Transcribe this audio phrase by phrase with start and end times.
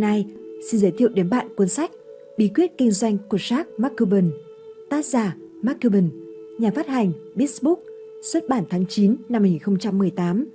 [0.00, 0.26] Hôm nay,
[0.70, 1.90] xin giới thiệu đến bạn cuốn sách
[2.36, 4.30] Bí quyết kinh doanh của Jack McCubbin,
[4.90, 5.78] tác giả Mark
[6.58, 7.76] nhà phát hành Bizbook,
[8.22, 10.48] xuất bản tháng 9 năm 2018.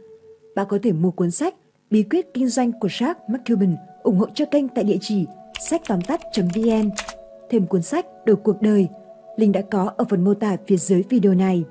[0.55, 1.55] Bạn có thể mua cuốn sách
[1.91, 5.25] Bí quyết kinh doanh của Jack McCuban ủng hộ cho kênh tại địa chỉ
[5.69, 6.89] sách tóm tắt.vn.
[7.49, 8.87] Thêm cuốn sách Đổi cuộc đời,
[9.37, 11.63] link đã có ở phần mô tả phía dưới video này.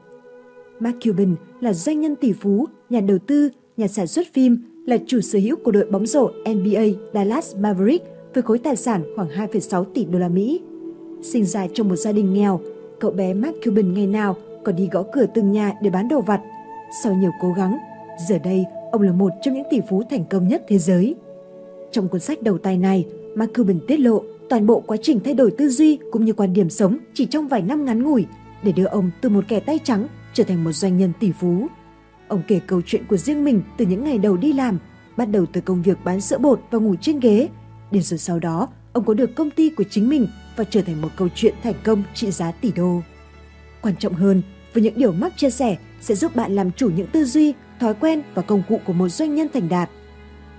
[0.81, 4.97] Mark Cuban là doanh nhân tỷ phú, nhà đầu tư, nhà sản xuất phim, là
[5.07, 6.83] chủ sở hữu của đội bóng rổ NBA
[7.15, 10.61] Dallas Mavericks với khối tài sản khoảng 2,6 tỷ đô la Mỹ.
[11.23, 12.61] Sinh ra trong một gia đình nghèo,
[13.01, 16.21] cậu bé Mark Cuban ngày nào còn đi gõ cửa từng nhà để bán đồ
[16.21, 16.41] vặt.
[17.03, 17.79] Sau nhiều cố gắng,
[18.29, 21.15] giờ đây ông là một trong những tỷ phú thành công nhất thế giới.
[21.93, 25.35] Trong cuốn sách đầu tay này, Mark Cuban tiết lộ toàn bộ quá trình thay
[25.35, 28.27] đổi tư duy cũng như quan điểm sống chỉ trong vài năm ngắn ngủi
[28.63, 31.67] để đưa ông từ một kẻ tay trắng trở thành một doanh nhân tỷ phú.
[32.29, 34.79] Ông kể câu chuyện của riêng mình từ những ngày đầu đi làm,
[35.17, 37.49] bắt đầu từ công việc bán sữa bột và ngủ trên ghế,
[37.91, 41.03] đến rồi sau đó ông có được công ty của chính mình và trở thành
[41.03, 43.01] một câu chuyện thành công trị giá tỷ đô.
[43.83, 44.43] Quan trọng hơn,
[44.75, 47.95] với những điều Mark chia sẻ sẽ giúp bạn làm chủ những tư duy, thói
[47.95, 49.91] quen và công cụ của một doanh nhân thành đạt.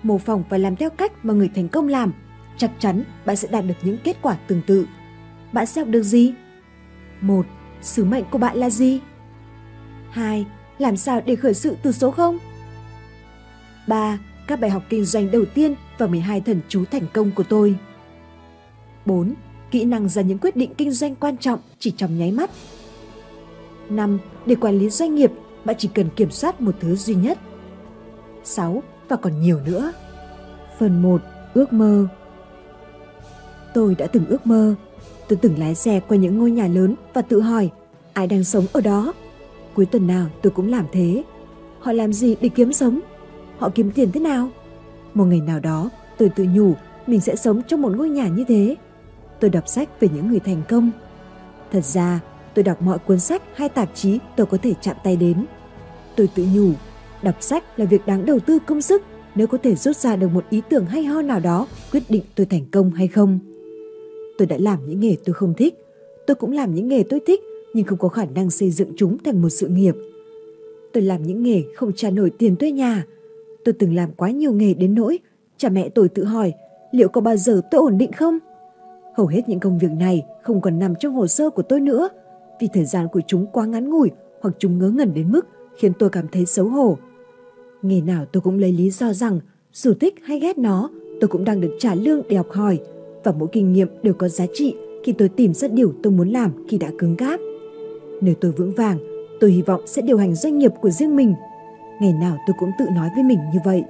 [0.04, 2.14] Mô phỏng và làm theo cách mà người thành công làm,
[2.58, 4.88] chắc chắn bạn sẽ đạt được những kết quả tương tự.
[5.54, 6.34] Bạn sẽ học được gì?
[7.22, 7.46] Một,
[7.82, 9.00] Sứ mệnh của bạn là gì?
[10.10, 10.46] 2.
[10.78, 12.38] Làm sao để khởi sự từ số 0?
[13.88, 14.20] 3.
[14.48, 17.76] Các bài học kinh doanh đầu tiên và 12 thần chú thành công của tôi.
[19.06, 19.34] 4
[19.72, 22.50] kỹ năng ra những quyết định kinh doanh quan trọng chỉ trong nháy mắt.
[23.90, 24.20] 5.
[24.46, 25.32] Để quản lý doanh nghiệp,
[25.66, 27.40] bạn chỉ cần kiểm soát một thứ duy nhất.
[28.44, 28.84] 6.
[29.10, 29.94] Và còn nhiều nữa.
[30.80, 31.22] Phần 1.
[31.54, 32.08] Ước mơ
[33.74, 34.76] Tôi đã từng ước mơ.
[35.28, 37.70] Tôi từng lái xe qua những ngôi nhà lớn và tự hỏi
[38.14, 39.14] ai đang sống ở đó.
[39.76, 41.24] Cuối tuần nào tôi cũng làm thế.
[41.80, 43.00] Họ làm gì để kiếm sống?
[43.58, 44.50] Họ kiếm tiền thế nào?
[45.14, 46.74] Một ngày nào đó, tôi tự nhủ
[47.08, 48.76] mình sẽ sống trong một ngôi nhà như thế
[49.40, 50.92] tôi đọc sách về những người thành công.
[51.72, 52.20] Thật ra,
[52.54, 55.46] tôi đọc mọi cuốn sách hay tạp chí tôi có thể chạm tay đến.
[56.16, 56.72] Tôi tự nhủ,
[57.22, 59.02] đọc sách là việc đáng đầu tư công sức
[59.36, 62.24] nếu có thể rút ra được một ý tưởng hay ho nào đó quyết định
[62.36, 63.40] tôi thành công hay không.
[64.38, 65.76] Tôi đã làm những nghề tôi không thích,
[66.28, 67.42] tôi cũng làm những nghề tôi thích
[67.76, 69.96] nhưng không có khả năng xây dựng chúng thành một sự nghiệp.
[70.94, 73.06] Tôi làm những nghề không trả nổi tiền thuê nhà.
[73.66, 75.20] Tôi từng làm quá nhiều nghề đến nỗi
[75.58, 76.54] cha mẹ tôi tự hỏi
[76.92, 78.40] liệu có bao giờ tôi ổn định không?
[79.16, 82.10] Hầu hết những công việc này không còn nằm trong hồ sơ của tôi nữa
[82.62, 84.12] vì thời gian của chúng quá ngắn ngủi
[84.42, 85.48] hoặc chúng ngớ ngẩn đến mức
[85.78, 86.98] khiến tôi cảm thấy xấu hổ.
[87.82, 89.40] Nghề nào tôi cũng lấy lý do rằng
[89.74, 90.90] dù thích hay ghét nó,
[91.22, 92.80] tôi cũng đang được trả lương để học hỏi
[93.24, 96.30] và mỗi kinh nghiệm đều có giá trị khi tôi tìm ra điều tôi muốn
[96.30, 97.40] làm khi đã cứng cáp.
[98.26, 98.98] Nếu tôi vững vàng,
[99.40, 101.34] tôi hy vọng sẽ điều hành doanh nghiệp của riêng mình.
[102.02, 103.84] Ngày nào tôi cũng tự nói với mình như vậy.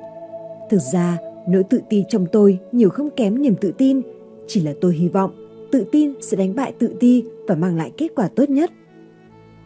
[0.70, 4.02] Thực ra, nỗi tự ti trong tôi nhiều không kém niềm tự tin–
[4.48, 5.32] chỉ là tôi hy vọng
[5.72, 8.72] tự tin sẽ đánh bại tự ti và mang lại kết quả tốt nhất.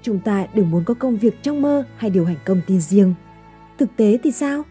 [0.01, 3.13] Chúng ta đều muốn có công việc trong mơ hay điều hành công ty riêng.
[3.77, 4.63] Thực tế thì sao?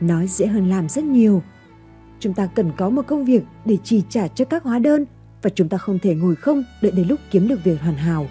[0.00, 1.42] Nói dễ hơn làm rất nhiều.
[2.20, 5.04] Chúng ta cần có một công việc để chi trả cho các hóa đơn
[5.42, 8.26] và chúng ta không thể ngồi không đợi đến lúc kiếm được việc hoàn hảo.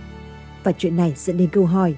[0.65, 1.95] Và chuyện này dẫn đến câu hỏi,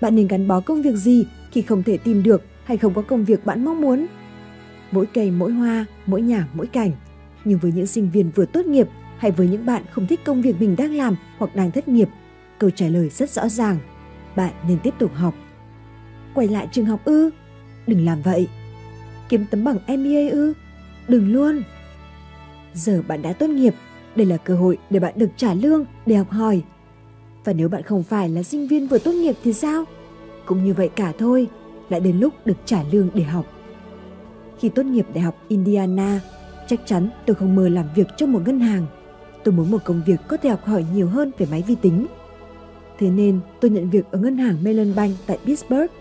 [0.00, 3.02] bạn nên gắn bó công việc gì khi không thể tìm được hay không có
[3.02, 4.06] công việc bạn mong muốn?
[4.90, 6.92] Mỗi cây mỗi hoa, mỗi nhà mỗi cảnh–
[7.44, 10.42] nhưng với những sinh viên vừa tốt nghiệp hay với những bạn không thích công
[10.42, 12.08] việc mình đang làm hoặc đang thất nghiệp,
[12.58, 13.78] câu trả lời rất rõ ràng.
[14.36, 15.34] Bạn nên tiếp tục học.
[16.34, 17.30] Quay lại trường học ư?
[17.86, 18.48] Đừng làm vậy.
[19.28, 20.52] Kiếm tấm bằng MBA ư?
[21.08, 21.62] Đừng luôn.
[22.74, 23.74] Giờ bạn đã tốt nghiệp,
[24.16, 26.62] đây là cơ hội để bạn được trả lương để học hỏi.
[27.48, 29.84] Và nếu bạn không phải là sinh viên vừa tốt nghiệp thì sao?
[30.46, 31.48] Cũng như vậy cả thôi,
[31.88, 33.46] lại đến lúc được trả lương để học.
[34.58, 36.20] Khi tốt nghiệp Đại học Indiana,
[36.66, 38.86] Chắc chắn tôi không mơ làm việc trong một ngân hàng.
[39.44, 42.06] Tôi muốn một công việc có thể học hỏi nhiều hơn về máy vi tính.
[42.98, 45.92] Thế nên tôi nhận việc ở ngân hàng Mellon Bank tại Pittsburgh.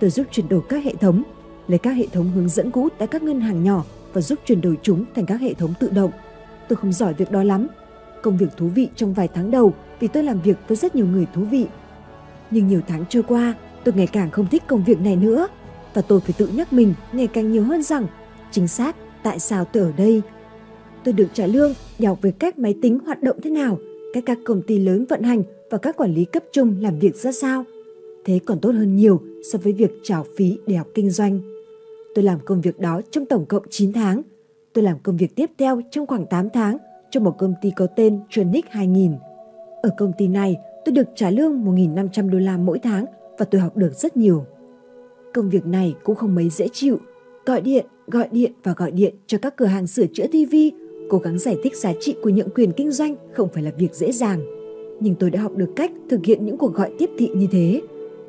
[0.00, 1.22] Tôi giúp chuyển đổi các hệ thống,
[1.68, 4.60] lấy các hệ thống hướng dẫn cũ tại các ngân hàng nhỏ và giúp chuyển
[4.60, 6.10] đổi chúng thành các hệ thống tự động.
[6.68, 7.66] Tôi không giỏi việc đó lắm.
[8.22, 11.06] Công việc thú vị trong vài tháng đầu vì tôi làm việc với rất nhiều
[11.06, 11.66] người thú vị.
[12.50, 13.54] Nhưng nhiều tháng trôi qua,
[13.84, 15.48] tôi ngày càng không thích công việc này nữa
[15.94, 18.06] và tôi phải tự nhắc mình ngày càng nhiều hơn rằng
[18.50, 20.22] chính xác tại sao tôi ở đây.
[21.04, 23.78] Tôi được trả lương để học về cách máy tính hoạt động thế nào,
[24.12, 27.16] cách các công ty lớn vận hành và các quản lý cấp trung làm việc
[27.16, 27.64] ra sao.
[28.24, 29.20] Thế còn tốt hơn nhiều
[29.52, 31.40] so với việc trả phí để học kinh doanh.
[32.14, 34.22] Tôi làm công việc đó trong tổng cộng 9 tháng.
[34.72, 36.76] Tôi làm công việc tiếp theo trong khoảng 8 tháng
[37.10, 39.12] cho một công ty có tên Tronic 2000.
[39.82, 43.04] Ở công ty này, tôi được trả lương 1.500 đô la mỗi tháng
[43.38, 44.44] và tôi học được rất nhiều.
[45.34, 46.98] Công việc này cũng không mấy dễ chịu.
[47.46, 50.56] Gọi điện, gọi điện và gọi điện cho các cửa hàng sửa chữa TV
[51.08, 53.94] Cố gắng giải thích giá trị của nhượng quyền kinh doanh không phải là việc
[53.94, 54.40] dễ dàng.
[55.00, 57.80] Nhưng tôi đã học được cách thực hiện những cuộc gọi tiếp thị như thế.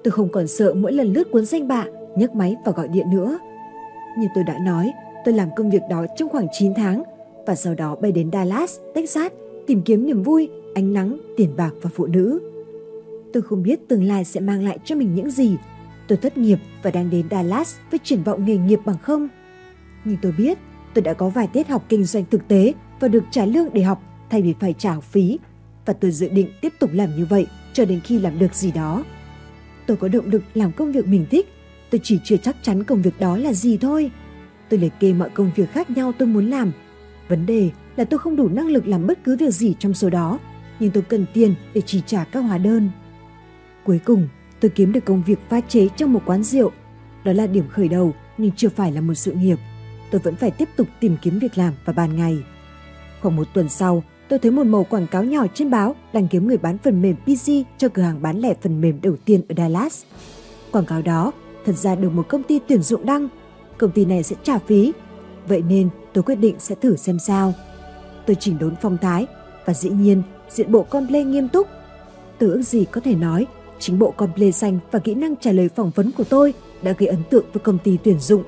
[0.04, 1.86] Tôi không còn sợ mỗi lần lướt cuốn danh bạ,
[2.16, 3.40] nhấc máy và gọi điện nữa.
[4.20, 4.92] Như tôi đã nói,
[5.26, 7.04] tôi làm công việc đó trong khoảng 9 tháng
[7.46, 9.32] và sau đó bay đến Dallas, Texas
[9.68, 12.40] tìm kiếm niềm vui, ánh nắng, tiền bạc và phụ nữ.
[13.34, 15.58] Tôi không biết tương lai sẽ mang lại cho mình những gì.
[16.08, 19.28] Tôi thất nghiệp và đang đến Dallas với triển vọng nghề nghiệp bằng không.
[20.06, 20.58] Nhưng tôi biết
[20.94, 23.82] tôi đã có vài tiết học kinh doanh thực tế và được trả lương để
[23.82, 25.40] học thay vì phải trả học phí.
[25.86, 28.72] Và tôi dự định tiếp tục làm như vậy cho đến khi làm được gì
[28.72, 29.04] đó.
[29.88, 31.50] Tôi có động lực làm công việc mình thích,
[31.90, 34.12] tôi chỉ chưa chắc chắn công việc đó là gì thôi.
[34.70, 36.72] Tôi liệt kê mọi công việc khác nhau tôi muốn làm.
[37.28, 40.10] Vấn đề là tôi không đủ năng lực làm bất cứ việc gì trong số
[40.10, 40.40] đó,
[40.80, 42.90] nhưng tôi cần tiền để chi trả các hóa đơn.
[43.86, 44.28] Cuối cùng,
[44.60, 46.72] tôi kiếm được công việc pha chế trong một quán rượu.
[47.24, 49.58] Đó là điểm khởi đầu nhưng chưa phải là một sự nghiệp.
[50.12, 52.38] Tôi vẫn phải tiếp tục tìm kiếm việc làm vào ban ngày.
[53.22, 56.48] Khoảng một tuần sau, tôi thấy một màu quảng cáo nhỏ trên báo đang kiếm
[56.48, 59.56] người bán phần mềm PC cho cửa hàng bán lẻ phần mềm đầu tiên ở
[59.58, 60.04] Dallas.
[60.72, 61.32] Quảng cáo đó
[61.66, 63.28] thật ra được một công ty tuyển dụng đăng.
[63.78, 64.94] Công ty này sẽ trả phí.
[65.48, 67.54] Vậy nên tôi quyết định sẽ thử xem sao.
[68.26, 69.26] Tôi chỉnh đốn phong thái
[69.66, 71.68] và dĩ nhiên diện bộ con lê nghiêm túc.
[72.38, 73.46] Từ ước gì có thể nói,
[73.80, 76.94] chính bộ con lê xanh và kỹ năng trả lời phỏng vấn của tôi đã
[76.98, 78.44] gây ấn tượng với công ty tuyển dụng,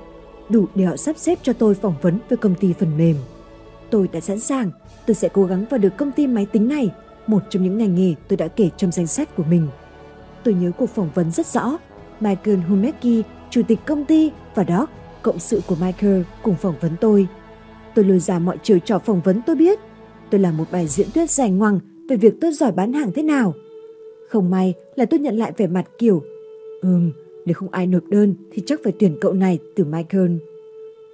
[0.49, 3.15] đủ để họ sắp xếp cho tôi phỏng vấn với công ty phần mềm.
[3.89, 4.71] Tôi đã sẵn sàng,
[5.05, 6.89] tôi sẽ cố gắng vào được công ty máy tính này,
[7.27, 9.67] một trong những ngành nghề tôi đã kể trong danh sách của mình.
[10.43, 11.77] Tôi nhớ cuộc phỏng vấn rất rõ,
[12.19, 14.89] Michael Humecki, chủ tịch công ty và Doc,
[15.21, 17.27] cộng sự của Michael cùng phỏng vấn tôi.
[17.95, 19.79] Tôi lôi ra mọi chiều trò phỏng vấn tôi biết.
[20.31, 21.79] Tôi làm một bài diễn thuyết dài ngoằng
[22.09, 23.53] về việc tôi giỏi bán hàng thế nào.
[24.29, 26.23] Không may là tôi nhận lại vẻ mặt kiểu
[26.81, 27.11] Ừm,
[27.45, 30.35] nếu không ai nộp đơn thì chắc phải tuyển cậu này từ Michael.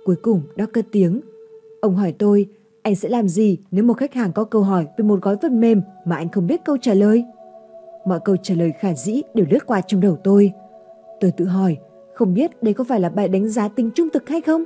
[0.06, 1.22] Cuối cùng đó cất tiếng.
[1.82, 2.48] Ông hỏi tôi,
[2.82, 5.62] anh sẽ làm gì nếu một khách hàng có câu hỏi về một gói phần
[5.62, 7.26] mềm mà anh không biết câu trả lời?
[8.08, 10.52] Mọi câu trả lời khả dĩ đều lướt qua trong đầu tôi.
[11.20, 11.78] Tôi tự hỏi,
[12.14, 14.64] không biết đây có phải là bài đánh giá tính trung thực hay không?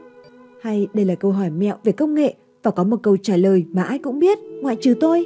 [0.62, 3.66] Hay đây là câu hỏi mẹo về công nghệ và có một câu trả lời
[3.72, 5.26] mà ai cũng biết, ngoại trừ tôi?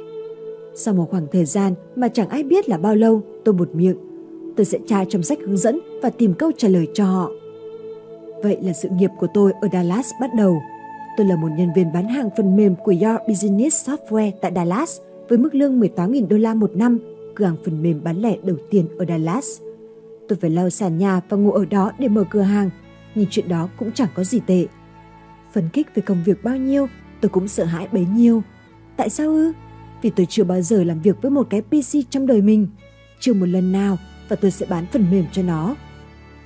[0.74, 3.96] Sau một khoảng thời gian mà chẳng ai biết là bao lâu, tôi bụt miệng.
[4.56, 7.30] Tôi sẽ tra trong sách hướng dẫn và tìm câu trả lời cho họ.
[8.42, 10.62] Vậy là sự nghiệp của tôi ở Dallas bắt đầu.
[11.16, 15.00] Tôi là một nhân viên bán hàng phần mềm của Your Business Software tại Dallas
[15.28, 16.98] với mức lương 18.000 đô la một năm,
[17.34, 19.60] cửa hàng phần mềm bán lẻ đầu tiên ở Dallas.
[20.28, 22.70] Tôi phải lau sàn nhà và ngủ ở đó để mở cửa hàng,
[23.14, 24.66] nhưng chuyện đó cũng chẳng có gì tệ.
[25.52, 26.86] Phấn khích về công việc bao nhiêu,
[27.24, 28.42] tôi cũng sợ hãi bấy nhiêu.
[28.96, 29.52] Tại sao ư?
[30.02, 32.68] Vì tôi chưa bao giờ làm việc với một cái PC trong đời mình.
[33.20, 33.98] Chưa một lần nào
[34.28, 35.76] và tôi sẽ bán phần mềm cho nó.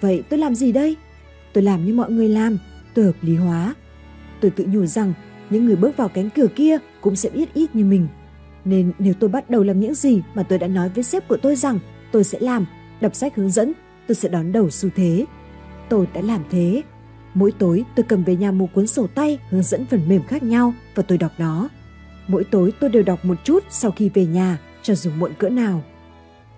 [0.00, 0.96] Vậy tôi làm gì đây?
[1.52, 2.58] Tôi làm như mọi người làm,
[2.94, 3.74] tôi hợp lý hóa.
[4.40, 5.12] Tôi tự nhủ rằng
[5.50, 8.08] những người bước vào cánh cửa kia cũng sẽ biết ít như mình.
[8.64, 11.36] Nên nếu tôi bắt đầu làm những gì mà tôi đã nói với sếp của
[11.36, 11.78] tôi rằng
[12.12, 12.66] tôi sẽ làm,
[13.00, 13.72] đọc sách hướng dẫn,
[14.08, 15.24] tôi sẽ đón đầu xu thế.
[15.88, 16.82] Tôi đã làm thế.
[17.34, 20.42] Mỗi tối tôi cầm về nhà một cuốn sổ tay hướng dẫn phần mềm khác
[20.42, 21.68] nhau và tôi đọc nó.
[22.28, 25.48] Mỗi tối tôi đều đọc một chút sau khi về nhà, cho dù muộn cỡ
[25.48, 25.82] nào.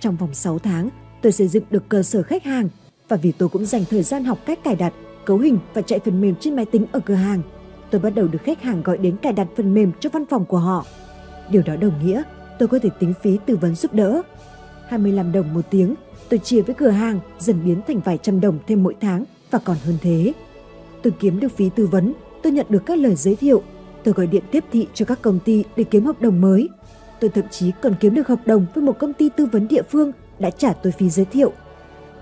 [0.01, 0.89] Trong vòng 6 tháng,
[1.23, 2.69] tôi xây dựng được cơ sở khách hàng
[3.09, 4.93] và vì tôi cũng dành thời gian học cách cài đặt,
[5.25, 7.43] cấu hình và chạy phần mềm trên máy tính ở cửa hàng,
[7.91, 10.45] tôi bắt đầu được khách hàng gọi đến cài đặt phần mềm cho văn phòng
[10.45, 10.87] của họ.
[11.51, 12.23] Điều đó đồng nghĩa
[12.59, 14.23] tôi có thể tính phí tư vấn giúp đỡ.
[14.89, 15.95] 25 đồng một tiếng,
[16.29, 19.59] tôi chia với cửa hàng dần biến thành vài trăm đồng thêm mỗi tháng và
[19.59, 20.33] còn hơn thế.
[21.03, 23.63] Tôi kiếm được phí tư vấn, tôi nhận được các lời giới thiệu,
[24.05, 26.69] tôi gọi điện tiếp thị cho các công ty để kiếm hợp đồng mới.
[27.21, 29.83] Tôi thậm chí còn kiếm được hợp đồng với một công ty tư vấn địa
[29.83, 31.53] phương đã trả tôi phí giới thiệu.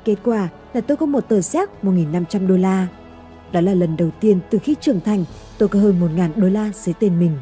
[0.04, 2.86] Kết quả là tôi có một tờ séc 1.500 đô la.
[3.52, 5.24] Đó là lần đầu tiên từ khi trưởng thành
[5.58, 7.32] tôi có hơn 1.000 đô la dưới tên mình.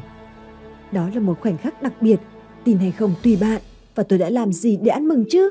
[0.91, 2.19] Đó là một khoảnh khắc đặc biệt,
[2.63, 3.61] tin hay không tùy bạn,
[3.95, 5.49] và tôi đã làm gì để ăn mừng chứ?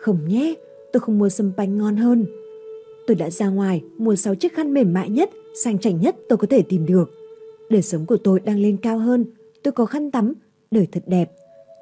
[0.00, 0.54] Không nhé,
[0.92, 2.26] tôi không mua sâm panh ngon hơn.
[3.06, 5.30] Tôi đã ra ngoài mua 6 chiếc khăn mềm mại nhất,
[5.62, 7.10] sang chảnh nhất tôi có thể tìm được.
[7.70, 9.24] Đời sống của tôi đang lên cao hơn,
[9.62, 10.34] tôi có khăn tắm,
[10.70, 11.30] đời thật đẹp.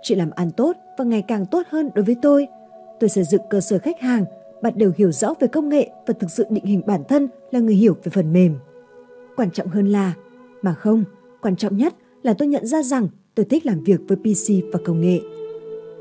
[0.03, 2.47] Chuyện làm ăn tốt và ngày càng tốt hơn đối với tôi.
[3.01, 4.25] Tôi xây dựng cơ sở khách hàng,
[4.63, 7.61] bạn đều hiểu rõ về công nghệ và thực sự định hình bản thân là
[7.61, 8.57] người hiểu về phần mềm.
[9.37, 10.15] Quan trọng hơn là,
[10.63, 11.05] mà không,
[11.43, 14.79] quan trọng nhất là tôi nhận ra rằng tôi thích làm việc với PC và
[14.85, 15.21] công nghệ.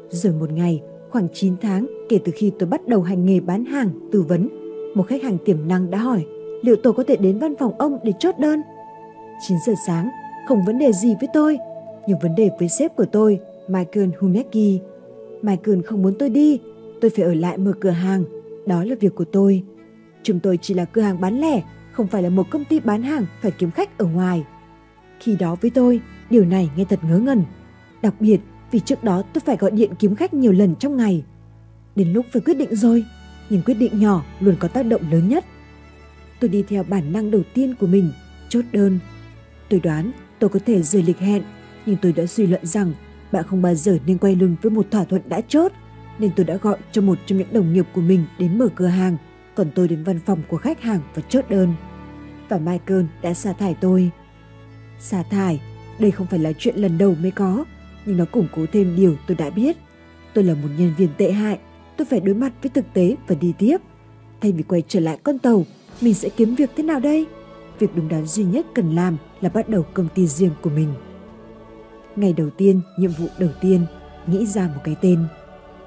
[0.09, 3.65] Rồi một ngày, khoảng 9 tháng kể từ khi tôi bắt đầu hành nghề bán
[3.65, 4.60] hàng, tư vấn,
[4.95, 6.25] một khách hàng tiềm năng đã hỏi
[6.61, 8.61] liệu tôi có thể đến văn phòng ông để chốt đơn.
[9.47, 10.09] 9 giờ sáng,
[10.47, 11.57] không vấn đề gì với tôi,
[12.07, 14.81] nhưng vấn đề với sếp của tôi, Michael Humecki.
[15.41, 16.59] Michael không muốn tôi đi,
[17.01, 18.23] tôi phải ở lại mở cửa hàng,
[18.65, 19.63] đó là việc của tôi.
[20.23, 23.03] Chúng tôi chỉ là cửa hàng bán lẻ, không phải là một công ty bán
[23.03, 24.43] hàng phải kiếm khách ở ngoài.
[25.19, 27.43] Khi đó với tôi, Điều này nghe thật ngớ ngẩn.
[28.01, 28.39] Đặc biệt
[28.71, 31.23] vì trước đó tôi phải gọi điện kiếm khách nhiều lần trong ngày.
[31.95, 33.03] Đến lúc phải quyết định rồi,
[33.51, 35.45] nhưng quyết định nhỏ luôn có tác động lớn nhất.
[36.39, 38.11] Tôi đi theo bản năng đầu tiên của mình,
[38.49, 38.99] chốt đơn.
[39.69, 41.43] Tôi đoán tôi có thể rời lịch hẹn,
[41.85, 42.93] nhưng tôi đã suy luận rằng
[43.31, 45.71] bạn không bao giờ nên quay lưng với một thỏa thuận đã chốt,
[46.19, 48.87] nên tôi đã gọi cho một trong những đồng nghiệp của mình đến mở cửa
[48.87, 49.17] hàng,
[49.55, 51.73] còn tôi đến văn phòng của khách hàng và chốt đơn.
[52.49, 54.09] Và Michael đã sa thải tôi.
[54.99, 55.61] Sa thải,
[55.99, 57.65] đây không phải là chuyện lần đầu mới có,
[58.05, 59.77] nhưng nó củng cố thêm điều tôi đã biết.
[60.33, 61.59] Tôi là một nhân viên tệ hại,
[62.01, 63.77] tôi phải đối mặt với thực tế và đi tiếp.
[64.41, 65.65] Thay vì quay trở lại con tàu,
[66.01, 67.25] mình sẽ kiếm việc thế nào đây?
[67.79, 70.93] Việc đúng đắn duy nhất cần làm là bắt đầu công ty riêng của mình.
[72.15, 73.85] Ngày đầu tiên, nhiệm vụ đầu tiên,
[74.27, 75.19] nghĩ ra một cái tên.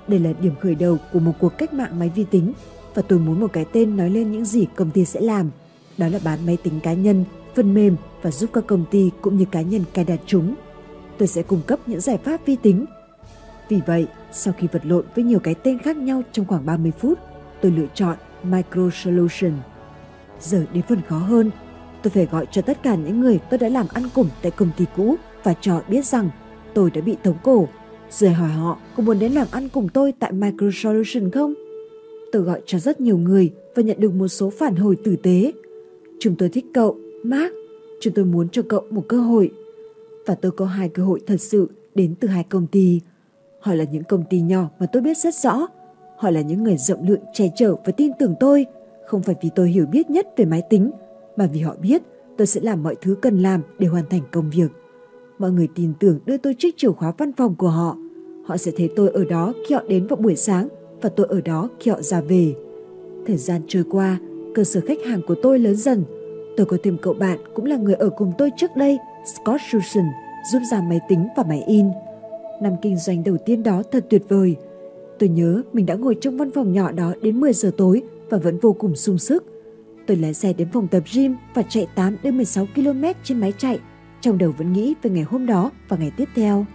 [0.08, 2.52] Đây là điểm khởi đầu của một cuộc cách mạng máy vi tính
[2.94, 5.50] và tôi muốn một cái tên nói lên những gì công ty sẽ làm.
[5.98, 9.36] Đó là bán máy tính cá nhân, phần mềm và giúp các công ty cũng
[9.36, 10.54] như cá nhân cài đặt chúng.
[11.18, 12.84] Tôi sẽ cung cấp những giải pháp vi tính.
[13.68, 16.92] Vì vậy, sau khi vật lộn với nhiều cái tên khác nhau trong khoảng 30
[16.98, 17.18] phút,
[17.60, 19.52] tôi lựa chọn Micro Solution.
[20.40, 21.50] Giờ đến phần khó hơn,
[22.02, 24.70] tôi phải gọi cho tất cả những người tôi đã làm ăn cùng tại công
[24.76, 26.30] ty cũ và cho biết rằng
[26.74, 27.68] tôi đã bị tống cổ.
[28.10, 31.54] Rồi hỏi họ có muốn đến làm ăn cùng tôi tại Micro Solution không?
[32.32, 35.52] Tôi gọi cho rất nhiều người và nhận được một số phản hồi tử tế.
[36.20, 37.52] Chúng tôi thích cậu, Mark.
[38.00, 39.50] Chúng tôi muốn cho cậu một cơ hội.
[40.26, 43.00] Và tôi có hai cơ hội thật sự đến từ hai công ty.
[43.64, 45.66] Họ là những công ty nhỏ mà tôi biết rất rõ.
[46.16, 48.66] Họ là những người rộng lượng che chở và tin tưởng tôi.
[49.06, 50.90] Không phải vì tôi hiểu biết nhất về máy tính,
[51.36, 52.02] mà vì họ biết
[52.38, 54.68] tôi sẽ làm mọi thứ cần làm để hoàn thành công việc.
[55.38, 57.96] Mọi người tin tưởng đưa tôi chiếc chìa khóa văn phòng của họ.
[58.46, 60.68] Họ sẽ thấy tôi ở đó khi họ đến vào buổi sáng
[61.02, 62.54] và tôi ở đó khi họ ra về.
[63.26, 64.18] Thời gian trôi qua,
[64.54, 66.04] cơ sở khách hàng của tôi lớn dần.
[66.56, 70.04] Tôi có thêm cậu bạn cũng là người ở cùng tôi trước đây, Scott Susan,
[70.52, 71.86] giúp ra máy tính và máy in.
[72.64, 74.56] Năm kinh doanh đầu tiên đó thật tuyệt vời.
[75.18, 78.38] Tôi nhớ mình đã ngồi trong văn phòng nhỏ đó đến 10 giờ tối và
[78.38, 79.44] vẫn vô cùng sung sức.
[80.06, 83.52] Tôi lái xe đến phòng tập gym và chạy 8 đến 16 km trên máy
[83.58, 83.78] chạy
[84.20, 86.66] trong đầu vẫn nghĩ về ngày hôm đó và ngày tiếp theo.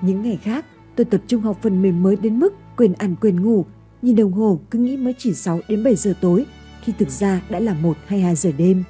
[0.00, 0.66] Những ngày khác,
[0.96, 3.64] tôi tập trung học phần mềm mới đến mức quên ăn quên ngủ,
[4.02, 6.46] nhìn đồng hồ cứ nghĩ mới chỉ 6 đến 7 giờ tối,
[6.82, 8.84] khi thực ra đã là 1 hay 2 giờ đêm.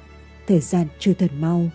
[0.47, 1.69] Thời gian trôi thật mau.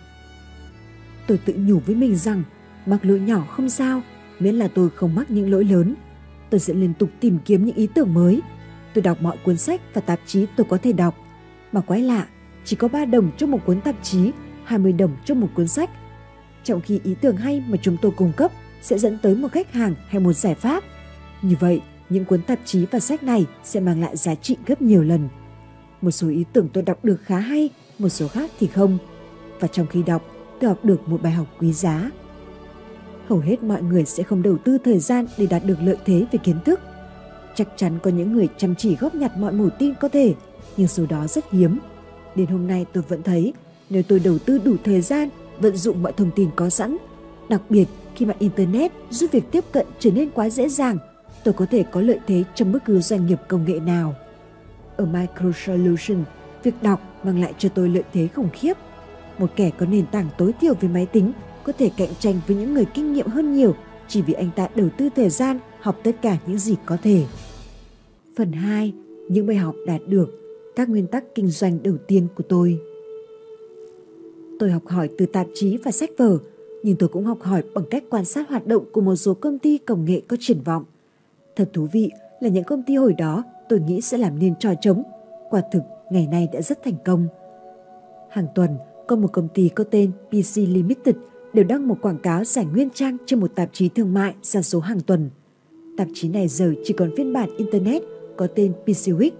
[1.27, 2.43] Tôi tự nhủ với mình rằng
[2.85, 4.01] mắc lỗi nhỏ không sao,
[4.39, 5.95] miễn là tôi không mắc những lỗi lớn.
[6.49, 8.41] Tôi sẽ liên tục tìm kiếm những ý tưởng mới.
[8.93, 11.15] Tôi đọc mọi cuốn sách và tạp chí tôi có thể đọc.
[11.71, 12.27] Mà quái lạ,
[12.65, 14.31] chỉ có 3 đồng cho một cuốn tạp chí,
[14.65, 15.89] 20 đồng cho một cuốn sách
[16.63, 19.73] trong khi ý tưởng hay mà chúng tôi cung cấp sẽ dẫn tới một khách
[19.73, 20.83] hàng hay một giải pháp.
[21.41, 24.81] Như vậy, những cuốn tạp chí và sách này sẽ mang lại giá trị gấp
[24.81, 25.29] nhiều lần.
[26.01, 28.97] Một số ý tưởng tôi đọc được khá hay, một số khác thì không.
[29.59, 30.21] Và trong khi đọc,
[30.59, 32.09] tôi học được một bài học quý giá.
[33.27, 36.25] Hầu hết mọi người sẽ không đầu tư thời gian để đạt được lợi thế
[36.31, 36.79] về kiến thức.
[37.55, 40.33] Chắc chắn có những người chăm chỉ góp nhặt mọi mẩu tin có thể,
[40.77, 41.79] nhưng số đó rất hiếm.
[42.35, 43.53] Đến hôm nay tôi vẫn thấy
[43.89, 46.97] nếu tôi đầu tư đủ thời gian vận dụng mọi thông tin có sẵn.
[47.49, 50.97] Đặc biệt khi mà Internet giúp việc tiếp cận trở nên quá dễ dàng,
[51.43, 54.15] tôi có thể có lợi thế trong bất cứ doanh nghiệp công nghệ nào.
[54.97, 56.23] Ở MicroSolution,
[56.63, 58.73] việc đọc mang lại cho tôi lợi thế khủng khiếp.
[59.37, 61.31] Một kẻ có nền tảng tối thiểu về máy tính
[61.63, 63.75] có thể cạnh tranh với những người kinh nghiệm hơn nhiều
[64.07, 67.23] chỉ vì anh ta đầu tư thời gian học tất cả những gì có thể.
[68.37, 68.93] Phần 2.
[69.29, 70.43] Những bài học đạt được
[70.75, 72.79] các nguyên tắc kinh doanh đầu tiên của tôi.
[74.59, 76.37] Tôi học hỏi từ tạp chí và sách vở,
[76.83, 79.59] nhưng tôi cũng học hỏi bằng cách quan sát hoạt động của một số công
[79.59, 80.83] ty công nghệ có triển vọng.
[81.55, 84.73] Thật thú vị là những công ty hồi đó tôi nghĩ sẽ làm nên trò
[84.81, 85.03] trống,
[85.49, 87.27] quả thực ngày nay đã rất thành công.
[88.29, 88.69] Hàng tuần,
[89.07, 91.15] có một công ty có tên PC Limited
[91.53, 94.61] đều đăng một quảng cáo giải nguyên trang trên một tạp chí thương mại ra
[94.61, 95.29] số hàng tuần.
[95.97, 98.01] Tạp chí này giờ chỉ còn phiên bản Internet
[98.37, 99.31] có tên PC Week.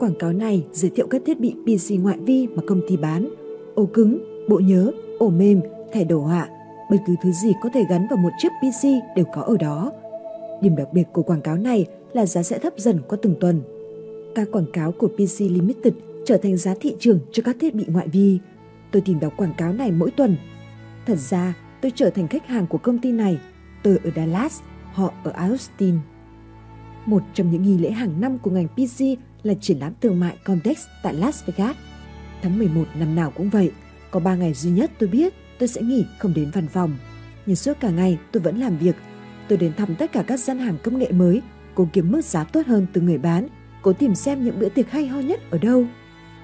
[0.00, 3.28] Quảng cáo này giới thiệu các thiết bị PC ngoại vi mà công ty bán–
[3.78, 4.18] ổ cứng,
[4.48, 5.60] bộ nhớ, ổ mềm,
[5.92, 6.48] thẻ đồ họa,
[6.90, 9.92] bất cứ thứ gì có thể gắn vào một chiếc PC đều có ở đó.
[10.62, 13.62] Điểm đặc biệt của quảng cáo này là giá sẽ thấp dần qua từng tuần.
[14.34, 15.94] Các quảng cáo của PC Limited
[16.24, 18.38] trở thành giá thị trường cho các thiết bị ngoại vi.
[18.92, 20.36] Tôi tìm đọc quảng cáo này mỗi tuần.
[21.08, 23.38] Thật ra, tôi trở thành khách hàng của công ty này.
[23.82, 24.60] Tôi ở Dallas,
[24.92, 25.98] họ ở Austin.
[27.06, 29.04] Một trong những nghi lễ hàng năm của ngành PC
[29.42, 31.76] là triển lãm thương mại Comdex tại Las Vegas–
[32.42, 33.72] Tháng 11 năm nào cũng vậy,
[34.10, 36.96] có 3 ngày duy nhất tôi biết tôi sẽ nghỉ không đến văn phòng.
[37.46, 38.96] Nhưng suốt cả ngày tôi vẫn làm việc.
[39.48, 41.42] Tôi đến thăm tất cả các gian hàng công nghệ mới,
[41.74, 43.48] cố kiếm mức giá tốt hơn từ người bán,
[43.82, 45.84] cố tìm xem những bữa tiệc hay ho nhất ở đâu.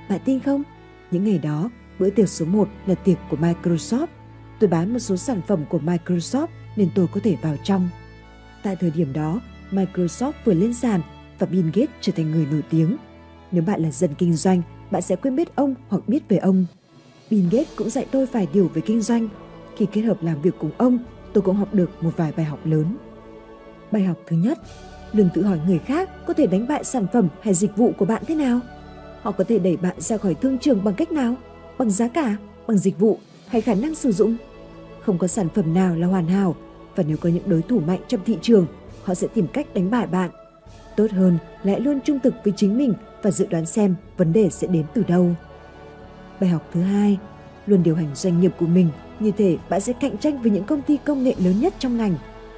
[0.09, 0.63] Bạn tin không?
[1.11, 4.07] Những ngày đó, bữa tiệc số 1 là tiệc của Microsoft
[4.61, 6.47] tôi bán một số sản phẩm của Microsoft
[6.77, 7.89] nên tôi có thể vào trong.
[8.63, 11.01] Tại thời điểm đó, Microsoft vừa lên sàn
[11.39, 12.97] và Bill Gates trở thành người nổi tiếng.
[13.51, 16.67] Nếu bạn là dân kinh doanh, bạn sẽ quên biết ông hoặc biết về ông.
[17.31, 19.29] Bill Gates cũng dạy tôi vài điều về kinh doanh.
[19.77, 20.99] Khi kết hợp làm việc cùng ông,
[21.33, 22.97] tôi cũng học được một vài bài học lớn.
[23.93, 24.59] Bài học thứ nhất,
[25.13, 28.05] đừng tự hỏi người khác có thể đánh bại sản phẩm hay dịch vụ của
[28.05, 28.61] bạn thế nào.
[29.23, 31.35] Họ có thể đẩy bạn ra khỏi thương trường bằng cách nào?
[31.79, 33.19] Bằng giá cả, bằng dịch vụ
[33.55, 34.37] hay khả năng sử dụng?
[35.01, 36.57] Không có sản phẩm nào là hoàn hảo
[36.97, 38.67] và nếu có những đối thủ mạnh trong thị trường,
[39.03, 40.31] họ sẽ tìm cách đánh bại bạn.
[40.97, 44.33] Tốt hơn là hãy luôn trung thực với chính mình và dự đoán xem vấn
[44.33, 45.31] đề sẽ đến từ đâu.
[46.41, 47.19] Bài học thứ hai,
[47.67, 48.89] luôn điều hành doanh nghiệp của mình
[49.21, 51.97] như thể bạn sẽ cạnh tranh với những công ty công nghệ lớn nhất trong
[51.97, 52.15] ngành,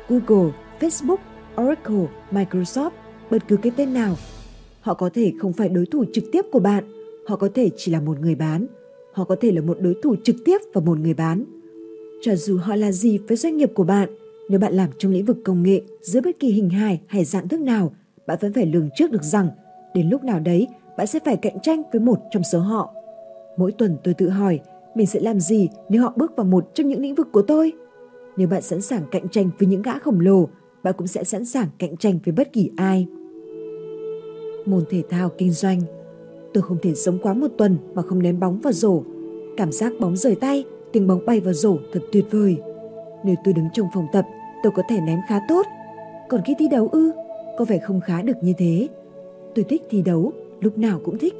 [0.08, 1.18] Google, Facebook,
[1.60, 2.90] Oracle, Microsoft,
[3.30, 4.16] bất cứ cái tên nào.
[4.80, 6.84] Họ có thể không phải đối thủ trực tiếp của bạn,
[7.28, 8.66] họ có thể chỉ là một người bán,
[9.16, 11.44] họ có thể là một đối thủ trực tiếp và một người bán.
[12.22, 14.08] Cho dù họ là gì với doanh nghiệp của bạn,
[14.48, 17.48] nếu bạn làm trong lĩnh vực công nghệ dưới bất kỳ hình hài hay dạng
[17.48, 17.94] thức nào,
[18.26, 19.48] bạn vẫn phải lường trước được rằng
[19.94, 22.94] đến lúc nào đấy bạn sẽ phải cạnh tranh với một trong số họ.
[23.56, 24.60] Mỗi tuần tôi tự hỏi
[24.94, 27.72] mình sẽ làm gì nếu họ bước vào một trong những lĩnh vực của tôi?
[28.36, 30.48] Nếu bạn sẵn sàng cạnh tranh với những gã khổng lồ,
[30.82, 33.06] bạn cũng sẽ sẵn sàng cạnh tranh với bất kỳ ai.
[34.66, 35.80] Môn thể thao kinh doanh
[36.56, 39.02] Tôi không thể sống quá một tuần mà không ném bóng vào rổ.
[39.56, 42.56] Cảm giác bóng rời tay, tiếng bóng bay vào rổ thật tuyệt vời.
[43.24, 44.24] Nếu tôi đứng trong phòng tập,
[44.62, 45.66] tôi có thể ném khá tốt.
[46.28, 47.12] Còn khi thi đấu ư,
[47.58, 48.88] có vẻ không khá được như thế.
[49.54, 51.34] Tôi thích thi đấu, lúc nào cũng thích.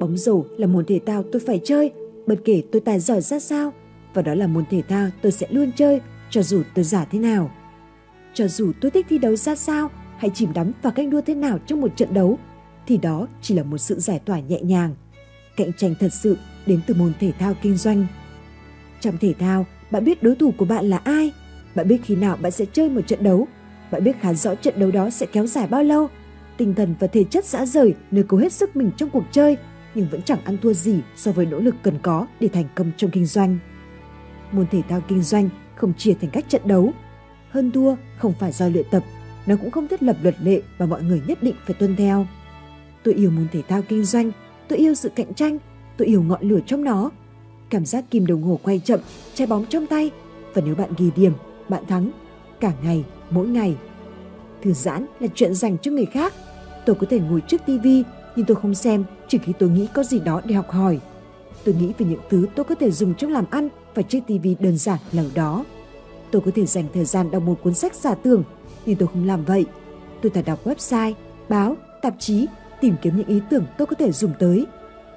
[0.00, 1.90] Bóng rổ là môn thể thao tôi phải chơi,
[2.26, 3.72] bất kể tôi tài giỏi ra sao.
[4.14, 6.00] Và đó là môn thể thao tôi sẽ luôn chơi,
[6.30, 7.50] cho dù tôi giả thế nào.
[8.34, 11.34] Cho dù tôi thích thi đấu ra sao hay chìm đắm vào canh đua thế
[11.34, 12.38] nào trong một trận đấu,
[12.86, 14.94] thì đó chỉ là một sự giải tỏa nhẹ nhàng.
[15.56, 16.36] Cạnh tranh thật sự
[16.66, 18.06] đến từ môn thể thao kinh doanh.
[19.00, 21.32] Trong thể thao, bạn biết đối thủ của bạn là ai,
[21.74, 23.48] bạn biết khi nào bạn sẽ chơi một trận đấu,
[23.90, 26.08] bạn biết khá rõ trận đấu đó sẽ kéo dài bao lâu.
[26.56, 29.56] Tinh thần và thể chất dã rời nơi cố hết sức mình trong cuộc chơi,
[29.94, 32.92] nhưng vẫn chẳng ăn thua gì so với nỗ lực cần có để thành công
[32.96, 33.58] trong kinh doanh.
[34.52, 36.92] Môn thể thao kinh doanh không chia thành các trận đấu.
[37.50, 39.04] Hơn thua không phải do luyện tập,
[39.46, 42.26] nó cũng không thiết lập luật lệ và mọi người nhất định phải tuân theo.
[43.04, 44.32] Tôi yêu môn thể thao kinh doanh,
[44.68, 45.58] tôi yêu sự cạnh tranh,
[45.96, 47.10] tôi yêu ngọn lửa trong nó.
[47.70, 49.00] Cảm giác kim đồng hồ quay chậm,
[49.34, 50.10] trái bóng trong tay
[50.54, 51.32] và nếu bạn ghi điểm,
[51.68, 52.10] bạn thắng
[52.60, 53.76] cả ngày, mỗi ngày.
[54.62, 56.34] Thư giãn là chuyện dành cho người khác.
[56.86, 58.02] Tôi có thể ngồi trước tivi
[58.36, 61.00] nhưng tôi không xem chỉ khi tôi nghĩ có gì đó để học hỏi.
[61.64, 64.56] Tôi nghĩ về những thứ tôi có thể dùng trong làm ăn và chiếc tivi
[64.60, 65.64] đơn giản là đó.
[66.30, 68.44] Tôi có thể dành thời gian đọc một cuốn sách giả tưởng,
[68.86, 69.66] nhưng tôi không làm vậy.
[70.22, 71.12] Tôi thà đọc website,
[71.48, 72.46] báo, tạp chí
[72.82, 74.66] tìm kiếm những ý tưởng tôi có thể dùng tới.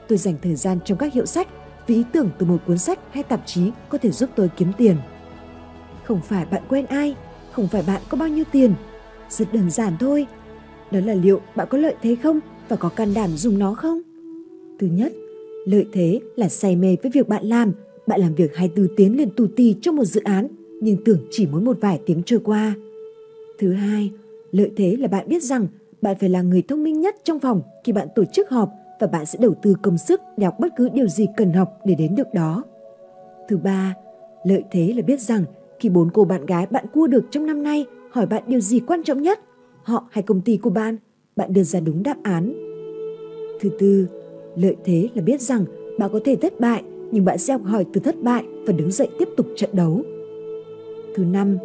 [0.07, 1.47] Tôi dành thời gian trong các hiệu sách
[1.87, 4.71] vì ý tưởng từ một cuốn sách hay tạp chí có thể giúp tôi kiếm
[4.77, 4.95] tiền.
[6.03, 7.15] Không phải bạn quen ai,
[7.51, 8.73] không phải bạn có bao nhiêu tiền.
[9.29, 10.27] Rất đơn giản thôi.
[10.91, 14.01] Đó là liệu bạn có lợi thế không và có can đảm dùng nó không?
[14.79, 15.13] Thứ nhất,
[15.65, 17.71] lợi thế là say mê với việc bạn làm.
[18.07, 20.47] Bạn làm việc 24 tiếng liền tù tì trong một dự án
[20.81, 22.75] nhưng tưởng chỉ mới một vài tiếng trôi qua.
[23.59, 24.11] Thứ hai,
[24.51, 25.67] lợi thế là bạn biết rằng
[26.05, 29.07] bạn phải là người thông minh nhất trong phòng khi bạn tổ chức họp và
[29.07, 31.95] bạn sẽ đầu tư công sức để học bất cứ điều gì cần học để
[31.95, 32.63] đến được đó.
[33.47, 33.95] Thứ ba,
[34.43, 35.43] lợi thế là biết rằng
[35.79, 38.79] khi bốn cô bạn gái bạn cua được trong năm nay hỏi bạn điều gì
[38.79, 39.39] quan trọng nhất,
[39.83, 40.97] họ hay công ty của bạn,
[41.35, 42.53] bạn đưa ra đúng đáp án.
[43.61, 44.07] Thứ tư,
[44.55, 45.65] lợi thế là biết rằng
[45.99, 48.91] bạn có thể thất bại nhưng bạn sẽ học hỏi từ thất bại và đứng
[48.91, 50.01] dậy tiếp tục trận đấu.
[51.15, 51.57] Thứ năm,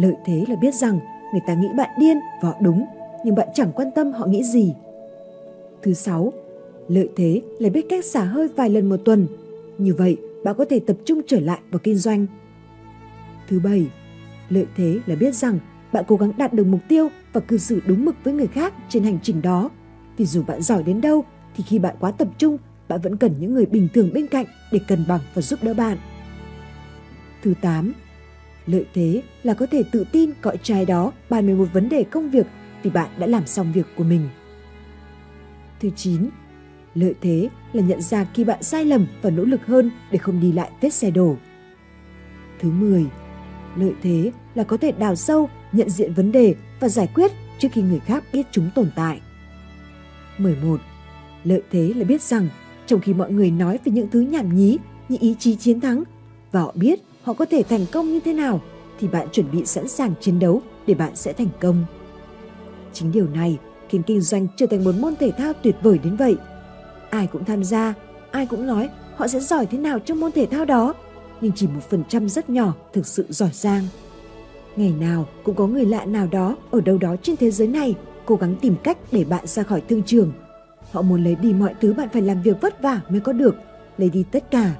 [0.00, 0.98] lợi thế là biết rằng
[1.32, 2.84] người ta nghĩ bạn điên và họ đúng
[3.26, 4.74] nhưng bạn chẳng quan tâm họ nghĩ gì.
[5.82, 6.32] Thứ sáu,
[6.88, 9.26] lợi thế là biết cách xả hơi vài lần một tuần.
[9.78, 12.26] Như vậy, bạn có thể tập trung trở lại vào kinh doanh.
[13.48, 13.86] Thứ bảy,
[14.48, 15.58] lợi thế là biết rằng
[15.92, 18.74] bạn cố gắng đạt được mục tiêu và cư xử đúng mực với người khác
[18.88, 19.70] trên hành trình đó.
[20.16, 21.24] Vì dù bạn giỏi đến đâu
[21.56, 22.58] thì khi bạn quá tập trung,
[22.88, 25.74] bạn vẫn cần những người bình thường bên cạnh để cân bằng và giúp đỡ
[25.74, 25.98] bạn.
[27.42, 27.92] Thứ 8.
[28.66, 32.04] Lợi thế là có thể tự tin gọi trai đó bàn về một vấn đề
[32.04, 32.46] công việc
[32.86, 34.28] vì bạn đã làm xong việc của mình.
[35.80, 36.28] Thứ 9.
[36.94, 40.40] Lợi thế là nhận ra khi bạn sai lầm và nỗ lực hơn để không
[40.40, 41.36] đi lại vết xe đổ.
[42.60, 43.06] Thứ 10.
[43.76, 47.68] Lợi thế là có thể đào sâu, nhận diện vấn đề và giải quyết trước
[47.72, 49.20] khi người khác biết chúng tồn tại.
[50.38, 50.80] 11.
[51.44, 52.48] Lợi thế là biết rằng
[52.86, 56.02] trong khi mọi người nói về những thứ nhảm nhí như ý chí chiến thắng
[56.52, 58.60] và họ biết họ có thể thành công như thế nào
[59.00, 61.84] thì bạn chuẩn bị sẵn sàng chiến đấu để bạn sẽ thành công.
[62.98, 66.16] Chính điều này khiến kinh doanh trở thành một môn thể thao tuyệt vời đến
[66.16, 66.36] vậy.
[67.10, 67.94] Ai cũng tham gia,
[68.30, 70.94] ai cũng nói họ sẽ giỏi thế nào trong môn thể thao đó.
[71.40, 73.84] nhưng chỉ một phần trăm rất nhỏ thực sự giỏi giang.
[74.76, 77.94] Ngày nào cũng có người lạ nào đó ở đâu đó trên thế giới này
[78.26, 80.32] cố gắng tìm cách để bạn ra khỏi thương trường.
[80.90, 83.54] Họ muốn lấy đi mọi thứ bạn phải làm việc vất vả mới có được,
[83.98, 84.74] lấy đi tất cả.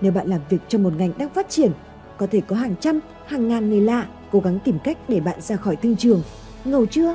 [0.00, 1.72] Nếu bạn làm việc trong một ngành đang phát triển,
[2.18, 5.40] có thể có hàng trăm, hàng ngàn người lạ cố gắng tìm cách để bạn
[5.40, 6.22] ra khỏi thương trường.
[6.64, 7.14] Ngầu chưa?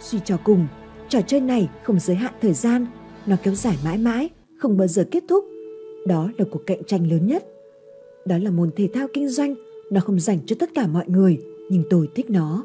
[0.00, 0.66] Suy cho cùng,
[1.08, 2.86] trò chơi này không giới hạn thời gian,
[3.26, 5.44] nó kéo dài mãi mãi, không bao giờ kết thúc.
[6.06, 7.44] Đó là cuộc cạnh tranh lớn nhất.
[8.24, 9.54] Đó là môn thể thao kinh doanh,
[9.90, 11.38] nó không dành cho tất cả mọi người,
[11.70, 12.64] nhưng tôi thích nó.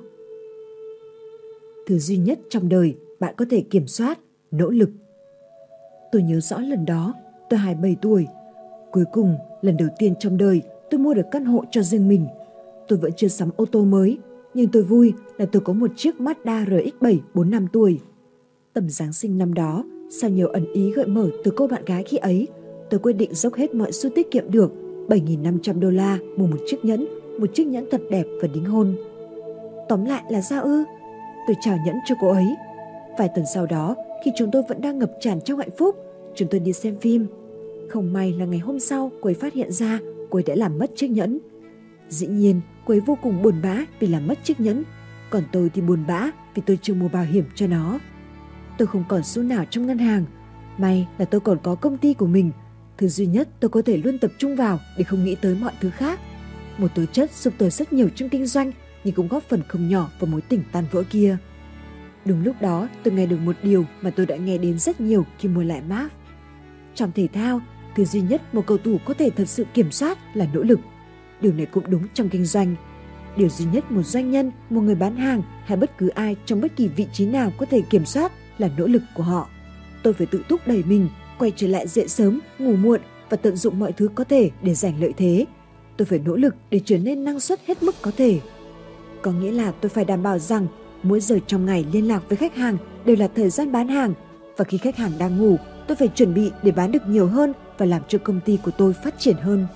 [1.87, 4.19] Thứ duy nhất trong đời bạn có thể kiểm soát,
[4.51, 4.89] nỗ lực.
[6.11, 7.13] Tôi nhớ rõ lần đó,
[7.49, 8.27] tôi 27 tuổi.
[8.91, 12.27] Cuối cùng, lần đầu tiên trong đời tôi mua được căn hộ cho riêng mình.
[12.87, 14.17] Tôi vẫn chưa sắm ô tô mới,
[14.53, 17.99] nhưng tôi vui là tôi có một chiếc Mazda RX-7 4 năm tuổi.
[18.73, 22.03] Tầm Giáng sinh năm đó, sau nhiều ẩn ý gợi mở từ cô bạn gái
[22.03, 22.47] khi ấy,
[22.89, 24.71] tôi quyết định dốc hết mọi xu tiết kiệm được
[25.07, 27.07] 7.500 đô la mua một chiếc nhẫn,
[27.39, 28.95] một chiếc nhẫn thật đẹp và đính hôn.
[29.89, 30.83] Tóm lại là sao ư?
[31.47, 32.45] Tôi chào nhẫn cho cô ấy.
[33.17, 35.95] Vài tuần sau đó, khi chúng tôi vẫn đang ngập tràn trong hạnh phúc,
[36.35, 37.27] chúng tôi đi xem phim.
[37.89, 40.79] Không may là ngày hôm sau cô ấy phát hiện ra cô ấy đã làm
[40.79, 41.39] mất chiếc nhẫn.
[42.13, 44.83] Dĩ nhiên, cô ấy vô cùng buồn bã vì làm mất chiếc nhẫn,
[45.29, 47.99] còn tôi thì buồn bã vì tôi chưa mua bảo hiểm cho nó.
[48.77, 50.25] Tôi không còn xu nào trong ngân hàng,
[50.77, 52.51] may là tôi còn có công ty của mình.
[52.97, 55.73] Thứ duy nhất tôi có thể luôn tập trung vào để không nghĩ tới mọi
[55.81, 56.19] thứ khác.
[56.77, 58.71] Một tố chất giúp tôi rất nhiều trong kinh doanh
[59.03, 61.37] nhưng cũng góp phần không nhỏ vào mối tình tan vỡ kia.
[62.25, 65.25] Đúng lúc đó, tôi nghe được một điều mà tôi đã nghe đến rất nhiều
[65.39, 66.11] khi mua lại Mark.
[66.95, 67.61] Trong thể thao,
[67.95, 70.79] thứ duy nhất một cầu thủ có thể thật sự kiểm soát là nỗ lực.
[71.43, 72.75] Điều này cũng đúng trong kinh doanh.
[73.37, 76.61] Điều duy nhất một doanh nhân, một người bán hàng hay bất cứ ai trong
[76.61, 79.47] bất kỳ vị trí nào có thể kiểm soát là nỗ lực của họ.
[80.03, 83.55] Tôi phải tự thúc đẩy mình, quay trở lại dậy sớm, ngủ muộn và tận
[83.55, 85.45] dụng mọi thứ có thể để giành lợi thế.
[85.97, 88.39] Tôi phải nỗ lực để trở nên năng suất hết mức có thể.
[89.21, 90.67] Có nghĩa là tôi phải đảm bảo rằng
[91.03, 94.13] mỗi giờ trong ngày liên lạc với khách hàng đều là thời gian bán hàng
[94.57, 95.55] và khi khách hàng đang ngủ,
[95.87, 98.71] tôi phải chuẩn bị để bán được nhiều hơn và làm cho công ty của
[98.77, 99.67] tôi phát triển hơn.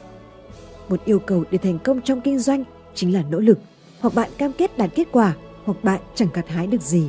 [0.90, 2.64] Một yêu cầu để thành công trong kinh doanh
[2.96, 3.60] chính là nỗ lực,
[4.00, 7.08] hoặc bạn cam kết đạt kết quả, hoặc bạn chẳng gặt hái được gì.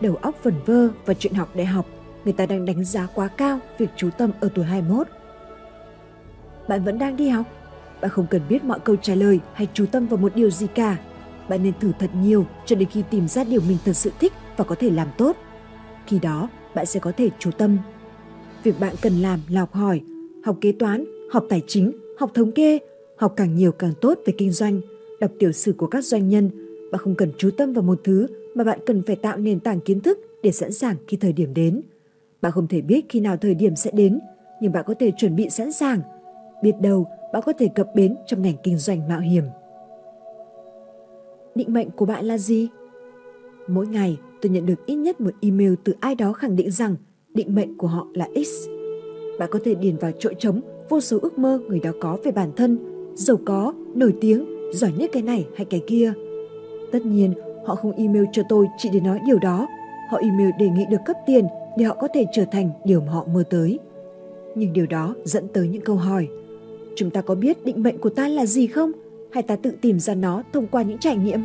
[0.00, 1.86] Đầu óc vẩn vơ và chuyện học đại học,
[2.24, 5.06] người ta đang đánh giá quá cao việc chú tâm ở tuổi 21.
[6.68, 7.46] Bạn vẫn đang đi học?
[8.00, 10.66] Bạn không cần biết mọi câu trả lời hay chú tâm vào một điều gì
[10.74, 10.96] cả.
[11.48, 14.32] Bạn nên thử thật nhiều cho đến khi tìm ra điều mình thật sự thích
[14.56, 15.36] và có thể làm tốt.
[16.06, 17.78] Khi đó, bạn sẽ có thể chú tâm.
[18.62, 20.00] Việc bạn cần làm là học hỏi,
[20.44, 22.78] học kế toán, học tài chính, học thống kê,
[23.16, 24.80] học càng nhiều càng tốt về kinh doanh,
[25.20, 26.50] đọc tiểu sử của các doanh nhân.
[26.92, 29.80] Bạn không cần chú tâm vào một thứ mà bạn cần phải tạo nền tảng
[29.80, 31.82] kiến thức để sẵn sàng khi thời điểm đến.
[32.42, 34.20] Bạn không thể biết khi nào thời điểm sẽ đến,
[34.60, 36.00] nhưng bạn có thể chuẩn bị sẵn sàng.
[36.62, 39.44] Biết đâu, bạn có thể cập bến trong ngành kinh doanh mạo hiểm.
[41.54, 42.68] Định mệnh của bạn là gì?
[43.68, 46.96] Mỗi ngày, tôi nhận được ít nhất một email từ ai đó khẳng định rằng
[47.34, 48.68] định mệnh của họ là X.
[49.38, 52.32] Bạn có thể điền vào chỗ trống vô số ước mơ người đó có về
[52.32, 52.78] bản thân,
[53.14, 56.12] giàu có, nổi tiếng, giỏi nhất cái này hay cái kia.
[56.92, 57.34] Tất nhiên,
[57.66, 59.66] họ không email cho tôi chỉ để nói điều đó.
[60.10, 61.46] Họ email đề nghị được cấp tiền
[61.78, 63.78] để họ có thể trở thành điều mà họ mơ tới.
[64.54, 66.28] Nhưng điều đó dẫn tới những câu hỏi.
[66.96, 68.92] Chúng ta có biết định mệnh của ta là gì không?
[69.32, 71.44] Hay ta tự tìm ra nó thông qua những trải nghiệm?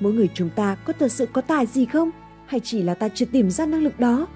[0.00, 2.10] Mỗi người chúng ta có thật sự có tài gì không?
[2.46, 4.26] Hay chỉ là ta chưa tìm ra năng lực đó?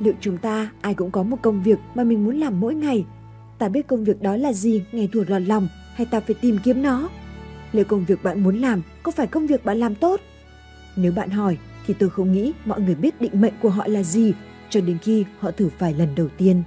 [0.00, 3.04] Liệu chúng ta ai cũng có một công việc mà mình muốn làm mỗi ngày?
[3.60, 6.58] Ta biết công việc đó là gì ngày thuộc lọt lòng hay ta phải tìm
[6.64, 7.08] kiếm nó?
[7.72, 10.20] Liệu công việc bạn muốn làm có phải công việc bạn làm tốt?
[10.96, 14.02] Nếu bạn hỏi thì tôi không nghĩ mọi người biết định mệnh của họ là
[14.02, 14.34] gì
[14.70, 16.62] cho đến khi họ thử phải lần đầu tiên.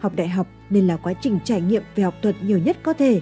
[0.00, 2.92] Học đại học nên là quá trình trải nghiệm về học thuật nhiều nhất có
[2.92, 3.20] thể,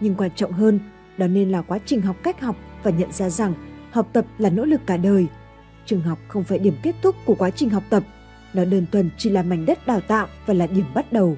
[0.00, 0.78] nhưng quan trọng hơn,
[1.18, 3.54] đó nên là quá trình học cách học và nhận ra rằng
[3.90, 5.26] học tập là nỗ lực cả đời.
[5.86, 8.02] Trường học không phải điểm kết thúc của quá trình học tập,
[8.54, 11.36] nó đơn thuần chỉ là mảnh đất đào tạo và là điểm bắt đầu.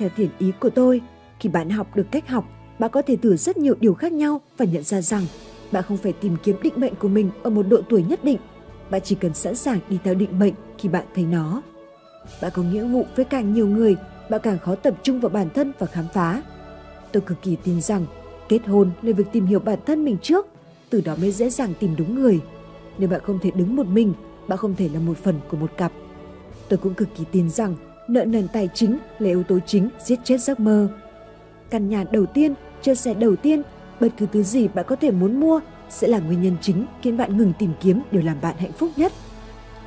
[0.00, 1.00] Theo thiện ý của tôi,
[1.40, 2.44] khi bạn học được cách học,
[2.78, 5.22] bạn có thể thử rất nhiều điều khác nhau và nhận ra rằng
[5.72, 8.38] bạn không phải tìm kiếm định mệnh của mình ở một độ tuổi nhất định.
[8.90, 11.62] Bạn chỉ cần sẵn sàng đi theo định mệnh khi bạn thấy nó.
[12.42, 13.96] Bạn có nghĩa vụ với càng nhiều người,
[14.30, 16.42] bạn càng khó tập trung vào bản thân và khám phá.
[17.12, 18.06] Tôi cực kỳ tin rằng
[18.48, 20.46] kết hôn là việc tìm hiểu bản thân mình trước,
[20.90, 22.40] từ đó mới dễ dàng tìm đúng người.
[22.98, 24.14] Nếu bạn không thể đứng một mình,
[24.48, 25.92] bạn không thể là một phần của một cặp.
[26.68, 27.76] Tôi cũng cực kỳ tin rằng
[28.10, 30.88] nợ nần tài chính là yếu tố chính giết chết giấc mơ.
[31.70, 33.62] Căn nhà đầu tiên, chiếc xe đầu tiên,
[34.00, 37.16] bất cứ thứ gì bạn có thể muốn mua sẽ là nguyên nhân chính khiến
[37.16, 39.12] bạn ngừng tìm kiếm điều làm bạn hạnh phúc nhất.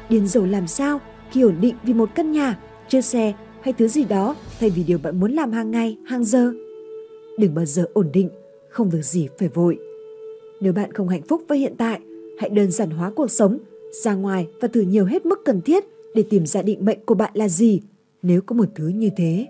[0.10, 1.00] Điên rồ làm sao
[1.32, 4.84] khi ổn định vì một căn nhà, chiếc xe hay thứ gì đó thay vì
[4.84, 6.54] điều bạn muốn làm hàng ngày, hàng giờ.
[7.40, 8.30] đừng bao giờ ổn định,
[8.70, 9.78] không việc gì phải vội.
[10.62, 12.00] Nếu bạn không hạnh phúc với hiện tại,
[12.40, 13.58] hãy đơn giản hóa cuộc sống,
[14.04, 15.84] ra ngoài và thử nhiều hết mức cần thiết
[16.16, 17.82] để tìm ra định mệnh của bạn là gì
[18.24, 19.48] nếu có một thứ như thế.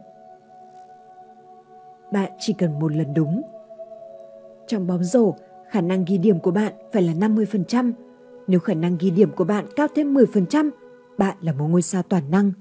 [2.11, 3.41] Bạn chỉ cần một lần đúng.
[4.67, 5.35] Trong bóng rổ,
[5.69, 7.93] khả năng ghi điểm của bạn phải là 50%.
[8.47, 10.69] Nếu khả năng ghi điểm của bạn cao thêm 10%,
[11.17, 12.51] bạn là một ngôi sao toàn năng.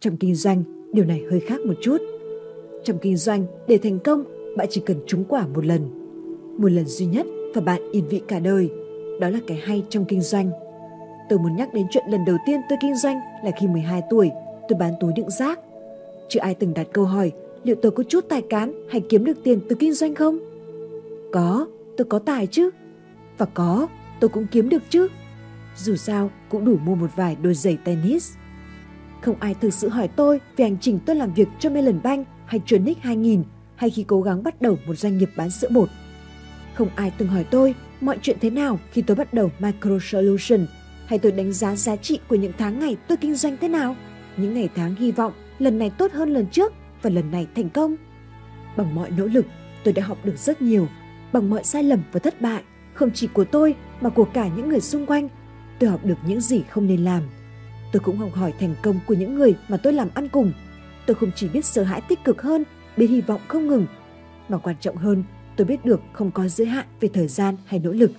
[0.00, 1.98] Trong kinh doanh, điều này hơi khác một chút.
[2.84, 4.24] Trong kinh doanh, để thành công,
[4.56, 5.90] bạn chỉ cần trúng quả một lần.
[6.58, 8.70] Một lần duy nhất và bạn yên vị cả đời.
[9.20, 10.50] Đó là cái hay trong kinh doanh.
[11.28, 14.30] Tôi muốn nhắc đến chuyện lần đầu tiên tôi kinh doanh là khi 12 tuổi,
[14.68, 15.60] tôi bán túi đựng rác.
[16.28, 17.32] Chưa ai từng đặt câu hỏi
[17.64, 20.38] liệu tôi có chút tài cán hay kiếm được tiền từ kinh doanh không?
[21.32, 22.70] Có, tôi có tài chứ.
[23.38, 23.88] Và có,
[24.20, 25.08] tôi cũng kiếm được chứ.
[25.76, 28.34] Dù sao cũng đủ mua một vài đôi giày tennis.
[29.20, 32.26] Không ai thực sự hỏi tôi về hành trình tôi làm việc cho Melon Bank
[32.46, 33.42] hay Tronic 2000
[33.76, 35.88] hay khi cố gắng bắt đầu một doanh nghiệp bán sữa bột.
[36.74, 40.66] Không ai từng hỏi tôi mọi chuyện thế nào khi tôi bắt đầu Micro Solution
[41.06, 43.96] hay tôi đánh giá giá trị của những tháng ngày tôi kinh doanh thế nào.
[44.36, 47.70] Những ngày tháng hy vọng lần này tốt hơn lần trước và lần này thành
[47.70, 47.96] công.
[48.76, 49.46] Bằng mọi nỗ lực,
[49.84, 50.88] tôi đã học được rất nhiều.
[51.32, 52.62] Bằng mọi sai lầm và thất bại,
[52.94, 55.28] không chỉ của tôi mà của cả những người xung quanh,
[55.78, 57.22] tôi học được những gì không nên làm.
[57.92, 60.52] Tôi cũng học hỏi thành công của những người mà tôi làm ăn cùng.
[61.06, 62.64] Tôi không chỉ biết sợ hãi tích cực hơn,
[62.96, 63.86] biết hy vọng không ngừng,
[64.48, 65.24] mà quan trọng hơn,
[65.56, 68.10] tôi biết được không có giới hạn về thời gian hay nỗ lực.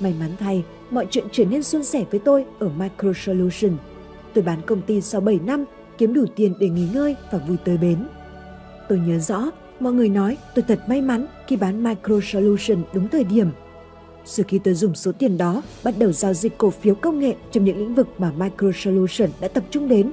[0.00, 3.76] May mắn thay, mọi chuyện trở nên suôn sẻ với tôi ở Micro Solution.
[4.34, 5.64] Tôi bán công ty sau 7 năm
[5.98, 8.06] kiếm đủ tiền để nghỉ ngơi và vui tới bến.
[8.88, 13.08] Tôi nhớ rõ, mọi người nói tôi thật may mắn khi bán Micro Solution đúng
[13.08, 13.48] thời điểm.
[14.24, 17.34] Sau khi tôi dùng số tiền đó bắt đầu giao dịch cổ phiếu công nghệ
[17.50, 20.10] trong những lĩnh vực mà Micro Solution đã tập trung đến.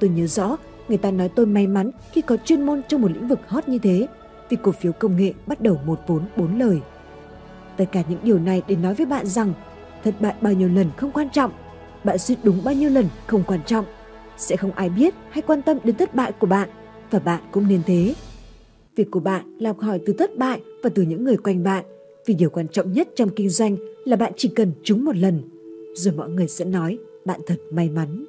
[0.00, 0.56] Tôi nhớ rõ,
[0.88, 3.68] người ta nói tôi may mắn khi có chuyên môn trong một lĩnh vực hot
[3.68, 4.06] như thế,
[4.48, 6.80] vì cổ phiếu công nghệ bắt đầu một vốn bốn lời.
[7.76, 9.52] Tất cả những điều này để nói với bạn rằng
[10.04, 11.52] thất bại bao nhiêu lần không quan trọng,
[12.04, 13.84] bạn suýt đúng bao nhiêu lần không quan trọng–
[14.42, 16.68] sẽ không ai biết hay quan tâm đến thất bại của bạn
[17.10, 18.14] và bạn cũng nên thế.
[18.96, 21.84] Việc của bạn là học hỏi từ thất bại và từ những người quanh bạn
[22.26, 25.42] vì điều quan trọng nhất trong kinh doanh là bạn chỉ cần trúng một lần
[25.94, 28.24] rồi mọi người sẽ nói bạn thật may mắn.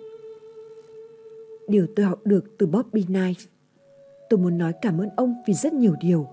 [1.67, 3.37] Điều tôi học được từ Bobby Knight
[4.29, 6.27] Tôi muốn nói cảm ơn ông vì rất nhiều điều.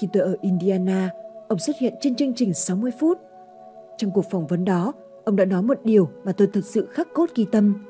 [0.00, 1.10] Khi tôi ở Indiana,
[1.48, 3.18] ông xuất hiện trên chương trình 60 phút.
[3.98, 4.92] Trong cuộc phỏng vấn đó,
[5.28, 7.74] ông đã nói một điều mà tôi thật sự khắc cốt ghi tâm–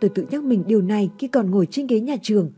[0.00, 2.50] Tôi tự nhắc mình điều này khi còn ngồi trên ghế nhà trường.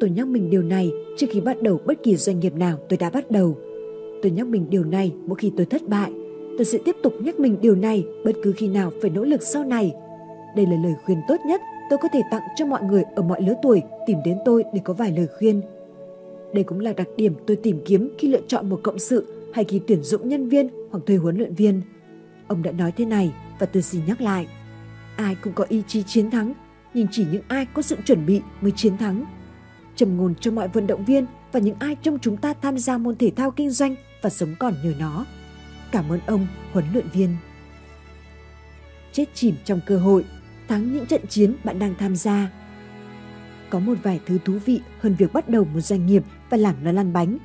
[0.00, 2.96] Tôi nhắc mình điều này trước khi bắt đầu bất kỳ doanh nghiệp nào tôi
[2.96, 3.56] đã bắt đầu.
[4.22, 6.12] Tôi nhắc mình điều này mỗi khi tôi thất bại.
[6.58, 9.42] Tôi sẽ tiếp tục nhắc mình điều này bất cứ khi nào phải nỗ lực
[9.42, 9.94] sau này.
[10.56, 13.42] Đây là lời khuyên tốt nhất tôi có thể tặng cho mọi người ở mọi
[13.42, 15.60] lứa tuổi tìm đến tôi để có vài lời khuyên.
[16.54, 19.64] Đây cũng là đặc điểm tôi tìm kiếm khi lựa chọn một cộng sự hay
[19.64, 21.80] khi tuyển dụng nhân viên hoặc thuê huấn luyện viên.
[22.48, 24.46] Ông đã nói thế này và tôi xin nhắc lại
[25.16, 26.52] ai cũng có ý chí chiến thắng,
[26.94, 29.24] nhưng chỉ những ai có sự chuẩn bị mới chiến thắng.
[29.96, 32.98] Trầm ngôn cho mọi vận động viên và những ai trong chúng ta tham gia
[32.98, 35.24] môn thể thao kinh doanh và sống còn nhờ nó.
[35.92, 37.36] Cảm ơn ông, huấn luyện viên.
[39.12, 40.24] Chết chìm trong cơ hội,
[40.68, 42.50] thắng những trận chiến bạn đang tham gia.
[43.70, 46.74] Có một vài thứ thú vị hơn việc bắt đầu một doanh nghiệp và làm
[46.82, 47.38] nó lăn bánh.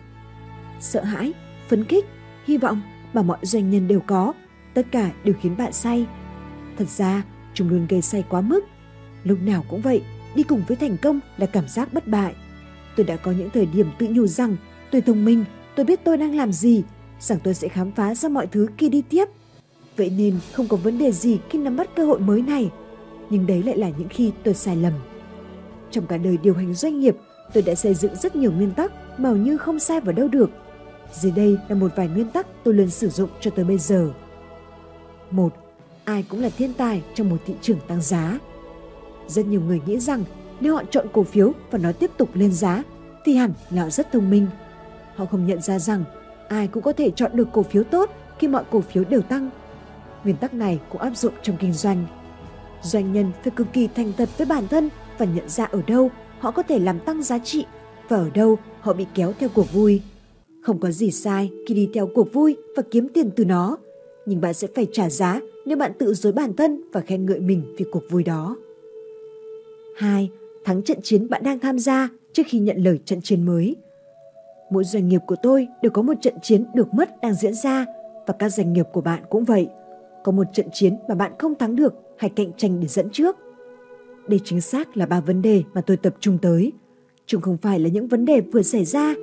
[0.79, 1.33] Sợ hãi,
[1.67, 2.05] phấn khích,
[2.45, 2.81] hy vọng
[3.13, 4.33] mà mọi doanh nhân đều có,
[4.73, 6.05] tất cả đều khiến bạn say.
[6.77, 8.61] Thật ra, chúng luôn gây say quá mức.
[9.23, 10.03] Lúc nào cũng vậy,
[10.35, 12.35] đi cùng với thành công là cảm giác bất bại.
[12.95, 14.55] Tôi đã có những thời điểm tự nhủ rằng
[14.91, 16.83] tôi thông minh, tôi biết tôi đang làm gì,
[17.19, 19.25] rằng tôi sẽ khám phá ra mọi thứ khi đi tiếp.
[19.97, 22.71] Vậy nên không có vấn đề gì khi nắm bắt cơ hội mới này.
[23.29, 24.93] Nhưng đấy lại là những khi tôi sai lầm.
[25.91, 27.15] Trong cả đời điều hành doanh nghiệp,
[27.53, 30.27] tôi đã xây dựng rất nhiều nguyên tắc mà hầu như không sai vào đâu
[30.27, 30.49] được.
[31.13, 34.13] Dưới đây là một vài nguyên tắc tôi luôn sử dụng cho tới bây giờ.
[35.31, 35.53] Một,
[36.05, 38.39] ai cũng là thiên tài trong một thị trường tăng giá.
[39.27, 40.23] Rất nhiều người nghĩ rằng
[40.59, 42.83] nếu họ chọn cổ phiếu và nó tiếp tục lên giá
[43.25, 44.47] thì hẳn là họ rất thông minh.
[45.15, 46.03] Họ không nhận ra rằng
[46.49, 49.49] ai cũng có thể chọn được cổ phiếu tốt khi mọi cổ phiếu đều tăng.
[50.23, 52.05] Nguyên tắc này cũng áp dụng trong kinh doanh.
[52.81, 56.11] Doanh nhân phải cực kỳ thành thật với bản thân và nhận ra ở đâu
[56.39, 57.65] họ có thể làm tăng giá trị
[58.09, 60.01] và ở đâu họ bị kéo theo cuộc vui.
[60.61, 63.77] Không có gì sai khi đi theo cuộc vui và kiếm tiền từ nó,
[64.25, 67.39] nhưng bạn sẽ phải trả giá nếu bạn tự dối bản thân và khen ngợi
[67.39, 68.55] mình vì cuộc vui đó.
[69.95, 70.29] 2.
[70.63, 73.75] Thắng trận chiến bạn đang tham gia trước khi nhận lời trận chiến mới.
[74.71, 77.85] Mỗi doanh nghiệp của tôi đều có một trận chiến được mất đang diễn ra
[78.27, 79.67] và các doanh nghiệp của bạn cũng vậy.
[80.23, 83.35] Có một trận chiến mà bạn không thắng được hay cạnh tranh để dẫn trước.
[84.27, 86.71] Đây chính xác là ba vấn đề mà tôi tập trung tới.
[87.25, 89.15] Chúng không phải là những vấn đề vừa xảy ra,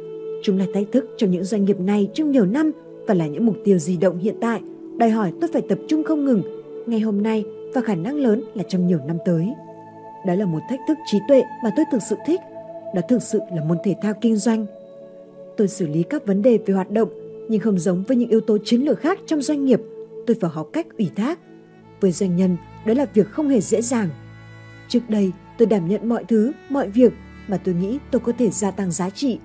[0.43, 2.73] Chúng là thách thức trong những doanh nghiệp này trong nhiều năm
[3.07, 4.61] và là những mục tiêu di động hiện tại,
[4.99, 6.43] đòi hỏi tôi phải tập trung không ngừng,
[6.87, 9.49] ngày hôm nay và khả năng lớn là trong nhiều năm tới.
[10.27, 12.41] Đó là một thách thức trí tuệ mà tôi thực sự thích.
[12.95, 14.67] Đó thực sự là môn thể thao kinh doanh.
[15.57, 17.09] Tôi xử lý các vấn đề về hoạt động,
[17.49, 19.81] nhưng không giống với những yếu tố chiến lược khác trong doanh nghiệp.
[20.27, 21.39] Tôi phải học cách ủy thác.
[22.01, 22.57] Với doanh nhân,
[22.87, 24.09] đó là việc không hề dễ dàng.
[24.89, 27.13] Trước đây, tôi đảm nhận mọi thứ, mọi việc
[27.49, 29.39] mà tôi nghĩ tôi có thể gia tăng giá trị.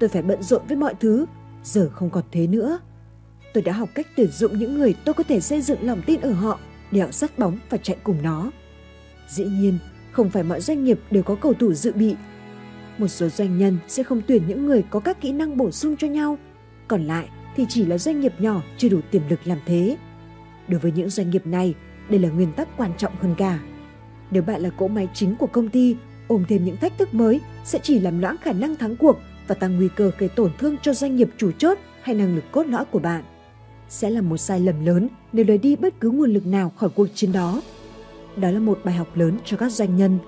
[0.00, 1.26] Tôi phải bận rộn với mọi thứ,
[1.64, 2.78] giờ không còn thế nữa.
[3.52, 6.20] Tôi đã học cách tuyển dụng những người tôi có thể xây dựng lòng tin
[6.20, 6.58] ở họ
[6.90, 8.50] để họ sát bóng và chạy cùng nó.
[9.28, 9.78] Dĩ nhiên,
[10.12, 12.16] không phải mọi doanh nghiệp đều có cầu thủ dự bị.
[12.98, 15.96] Một số doanh nhân sẽ không tuyển những người có các kỹ năng bổ sung
[15.96, 16.38] cho nhau,
[16.88, 19.96] còn lại thì chỉ là doanh nghiệp nhỏ chưa đủ tiềm lực làm thế.
[20.68, 21.74] Đối với những doanh nghiệp này,
[22.08, 23.58] đây là nguyên tắc quan trọng hơn cả.
[24.30, 25.96] Nếu bạn là cỗ máy chính của công ty,
[26.28, 29.54] ôm thêm những thách thức mới sẽ chỉ làm loãng khả năng thắng cuộc và
[29.54, 32.66] tăng nguy cơ gây tổn thương cho doanh nghiệp chủ chốt hay năng lực cốt
[32.66, 33.24] lõi của bạn.
[33.90, 36.90] Sẽ là một sai lầm lớn nếu lấy đi bất cứ nguồn lực nào khỏi
[36.90, 37.62] cuộc chiến đó.
[38.36, 40.18] Đó là một bài học lớn cho các doanh nhân.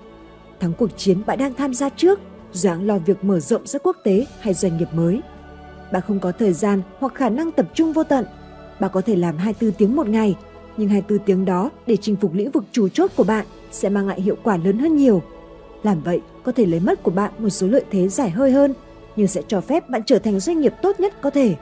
[0.60, 2.20] Thắng cuộc chiến bạn đang tham gia trước,
[2.52, 5.20] dáng lo việc mở rộng ra quốc tế hay doanh nghiệp mới.
[5.92, 8.24] Bạn không có thời gian hoặc khả năng tập trung vô tận.
[8.80, 10.36] Bạn có thể làm 24 tiếng một ngày,
[10.76, 14.08] nhưng 24 tiếng đó để chinh phục lĩnh vực chủ chốt của bạn sẽ mang
[14.08, 15.22] lại hiệu quả lớn hơn nhiều.
[15.82, 18.74] Làm vậy có thể lấy mất của bạn một số lợi thế giải hơi hơn,
[19.16, 21.56] nhưng sẽ cho phép bạn trở thành doanh nghiệp tốt nhất có thể.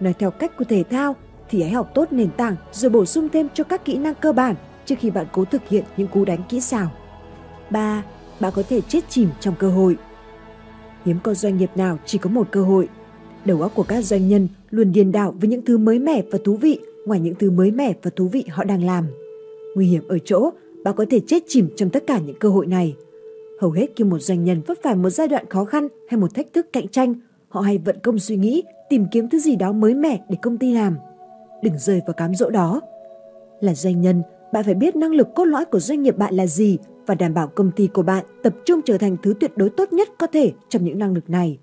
[0.00, 1.16] Nói theo cách của thể thao
[1.50, 4.32] thì hãy học tốt nền tảng rồi bổ sung thêm cho các kỹ năng cơ
[4.32, 4.54] bản
[4.84, 6.90] trước khi bạn cố thực hiện những cú đánh kỹ xảo.
[7.70, 8.04] 3.
[8.40, 9.96] Bạn có thể chết chìm trong cơ hội.
[11.04, 12.88] Hiếm có doanh nghiệp nào chỉ có một cơ hội.
[13.44, 16.38] Đầu óc của các doanh nhân luôn điền đảo với những thứ mới mẻ và
[16.44, 19.06] thú vị ngoài những thứ mới mẻ và thú vị họ đang làm.
[19.74, 20.50] Nguy hiểm ở chỗ,
[20.84, 22.96] bạn có thể chết chìm trong tất cả những cơ hội này.
[23.60, 26.34] Hầu hết khi một doanh nhân vấp phải một giai đoạn khó khăn hay một
[26.34, 27.14] thách thức cạnh tranh,
[27.48, 30.58] họ hay vận công suy nghĩ, tìm kiếm thứ gì đó mới mẻ để công
[30.58, 30.96] ty làm.
[31.62, 32.80] Đừng rơi vào cám dỗ đó.
[33.60, 36.46] Là doanh nhân, bạn phải biết năng lực cốt lõi của doanh nghiệp bạn là
[36.46, 39.70] gì và đảm bảo công ty của bạn tập trung trở thành thứ tuyệt đối
[39.70, 41.58] tốt nhất có thể trong những năng lực này.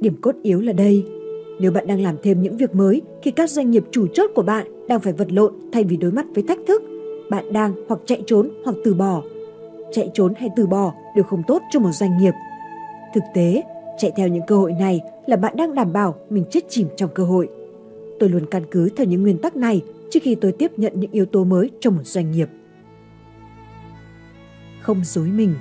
[0.00, 1.04] Điểm cốt yếu là đây.
[1.60, 4.42] Nếu bạn đang làm thêm những việc mới khi các doanh nghiệp chủ chốt của
[4.42, 6.82] bạn đang phải vật lộn thay vì đối mặt với thách thức,
[7.30, 9.22] bạn đang hoặc chạy trốn hoặc từ bỏ.
[9.92, 12.32] Chạy trốn hay từ bỏ đều không tốt cho một doanh nghiệp.
[13.14, 13.62] Thực tế,
[14.02, 17.10] chạy theo những cơ hội này là bạn đang đảm bảo mình chết chìm trong
[17.14, 17.48] cơ hội.
[18.18, 21.10] Tôi luôn căn cứ theo những nguyên tắc này trước khi tôi tiếp nhận những
[21.10, 22.48] yếu tố mới trong một doanh nghiệp.
[24.80, 25.54] Không dối mình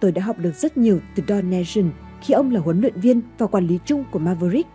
[0.00, 3.20] Tôi đã học được rất nhiều từ Don Nation khi ông là huấn luyện viên
[3.38, 4.68] và quản lý chung của Maverick.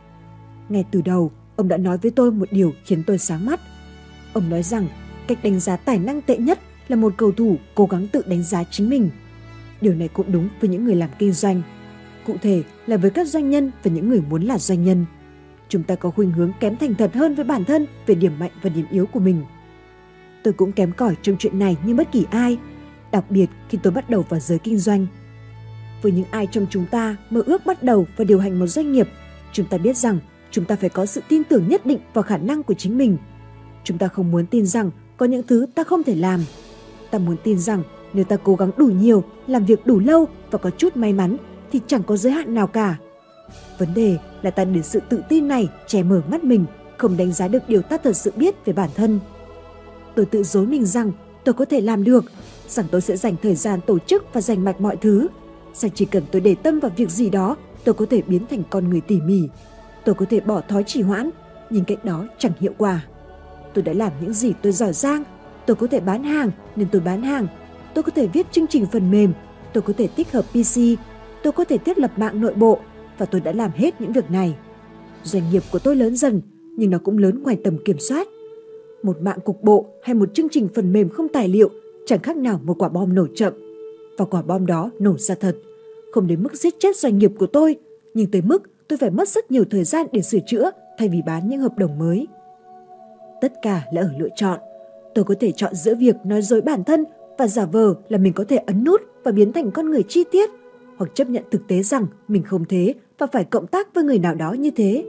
[0.69, 3.59] Ngay từ đầu, ông đã nói với tôi một điều khiến tôi sáng mắt.
[4.33, 4.87] Ông nói rằng
[5.27, 8.43] cách đánh giá tài năng tệ nhất là một cầu thủ cố gắng tự đánh
[8.43, 9.09] giá chính mình.
[9.81, 11.61] Điều này cũng đúng với những người làm kinh doanh.
[12.27, 15.05] Cụ thể là với các doanh nhân và những người muốn là doanh nhân–
[15.69, 18.51] chúng ta có khuynh hướng kém thành thật hơn với bản thân về điểm mạnh
[18.61, 19.43] và điểm yếu của mình.
[20.43, 22.57] Tôi cũng kém cỏi trong chuyện này như bất kỳ ai,
[23.11, 25.07] đặc biệt khi tôi bắt đầu vào giới kinh doanh.
[26.01, 28.91] Với những ai trong chúng ta mơ ước bắt đầu và điều hành một doanh
[28.91, 29.07] nghiệp,
[29.51, 30.19] chúng ta biết rằng
[30.51, 33.17] chúng ta phải có sự tin tưởng nhất định vào khả năng của chính mình.
[33.83, 36.39] Chúng ta không muốn tin rằng có những thứ ta không thể làm.
[37.11, 40.59] Ta muốn tin rằng nếu ta cố gắng đủ nhiều, làm việc đủ lâu và
[40.59, 41.37] có chút may mắn
[41.71, 42.97] thì chẳng có giới hạn nào cả.
[43.77, 46.65] Vấn đề là ta để sự tự tin này che mở mắt mình,
[46.97, 49.19] không đánh giá được điều ta thật sự biết về bản thân.
[50.15, 51.11] Tôi tự dối mình rằng
[51.43, 52.25] tôi có thể làm được,
[52.67, 55.27] rằng tôi sẽ dành thời gian tổ chức và dành mạch mọi thứ,
[55.73, 58.63] rằng chỉ cần tôi để tâm vào việc gì đó, tôi có thể biến thành
[58.69, 59.41] con người tỉ mỉ.
[60.05, 61.29] Tôi có thể bỏ thói trì hoãn,
[61.69, 63.05] nhưng cách đó chẳng hiệu quả.
[63.73, 65.23] Tôi đã làm những gì tôi giỏi giang,
[65.65, 67.47] tôi có thể bán hàng nên tôi bán hàng,
[67.93, 69.33] tôi có thể viết chương trình phần mềm,
[69.73, 70.79] tôi có thể tích hợp PC,
[71.43, 72.79] tôi có thể thiết lập mạng nội bộ
[73.17, 74.55] và tôi đã làm hết những việc này.
[75.23, 76.41] Doanh nghiệp của tôi lớn dần,
[76.77, 78.27] nhưng nó cũng lớn ngoài tầm kiểm soát.
[79.03, 81.69] Một mạng cục bộ hay một chương trình phần mềm không tài liệu
[82.05, 83.53] chẳng khác nào một quả bom nổ chậm.
[84.17, 85.55] Và quả bom đó nổ ra thật.
[86.11, 87.75] Không đến mức giết chết doanh nghiệp của tôi,
[88.13, 91.21] nhưng tới mức tôi phải mất rất nhiều thời gian để sửa chữa thay vì
[91.25, 92.27] bán những hợp đồng mới.
[93.41, 94.59] Tất cả là ở lựa chọn.
[95.15, 97.03] Tôi có thể chọn giữa việc nói dối bản thân
[97.37, 100.23] và giả vờ là mình có thể ấn nút và biến thành con người chi
[100.31, 100.49] tiết
[100.97, 104.19] hoặc chấp nhận thực tế rằng mình không thế và phải cộng tác với người
[104.19, 105.05] nào đó như thế.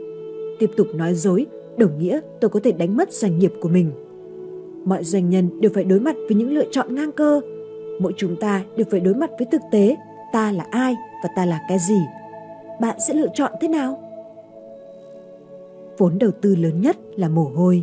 [0.58, 3.90] Tiếp tục nói dối, đồng nghĩa tôi có thể đánh mất doanh nghiệp của mình.
[4.84, 7.40] Mọi doanh nhân đều phải đối mặt với những lựa chọn ngang cơ.
[8.00, 9.96] Mỗi chúng ta đều phải đối mặt với thực tế,
[10.32, 12.00] ta là ai và ta là cái gì.
[12.80, 14.02] Bạn sẽ lựa chọn thế nào?
[15.98, 17.82] Vốn đầu tư lớn nhất là mồ hôi.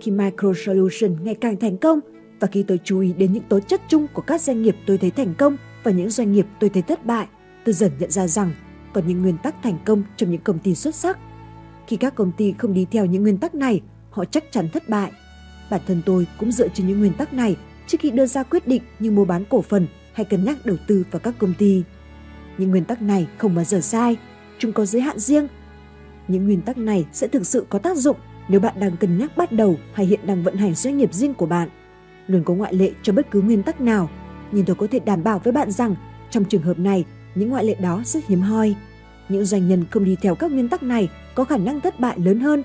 [0.00, 2.00] Khi Micro Solution ngày càng thành công
[2.40, 4.98] và khi tôi chú ý đến những tố chất chung của các doanh nghiệp tôi
[4.98, 7.26] thấy thành công và những doanh nghiệp tôi thấy thất bại,
[7.64, 8.52] tôi dần nhận ra rằng
[8.92, 11.18] có những nguyên tắc thành công trong những công ty xuất sắc.
[11.86, 13.80] Khi các công ty không đi theo những nguyên tắc này,
[14.10, 15.12] họ chắc chắn thất bại.
[15.70, 17.56] Bản thân tôi cũng dựa trên những nguyên tắc này
[17.86, 20.76] trước khi đưa ra quyết định như mua bán cổ phần hay cân nhắc đầu
[20.86, 21.82] tư vào các công ty.
[22.58, 24.16] Những nguyên tắc này không bao giờ sai,
[24.58, 25.48] chúng có giới hạn riêng.
[26.28, 28.16] Những nguyên tắc này sẽ thực sự có tác dụng
[28.48, 31.34] nếu bạn đang cân nhắc bắt đầu hay hiện đang vận hành doanh nghiệp riêng
[31.34, 31.68] của bạn.
[32.26, 34.10] Luôn có ngoại lệ cho bất cứ nguyên tắc nào,
[34.52, 35.94] nhưng tôi có thể đảm bảo với bạn rằng
[36.30, 38.74] trong trường hợp này, những ngoại lệ đó rất hiếm hoi.
[39.28, 42.18] Những doanh nhân không đi theo các nguyên tắc này có khả năng thất bại
[42.18, 42.62] lớn hơn.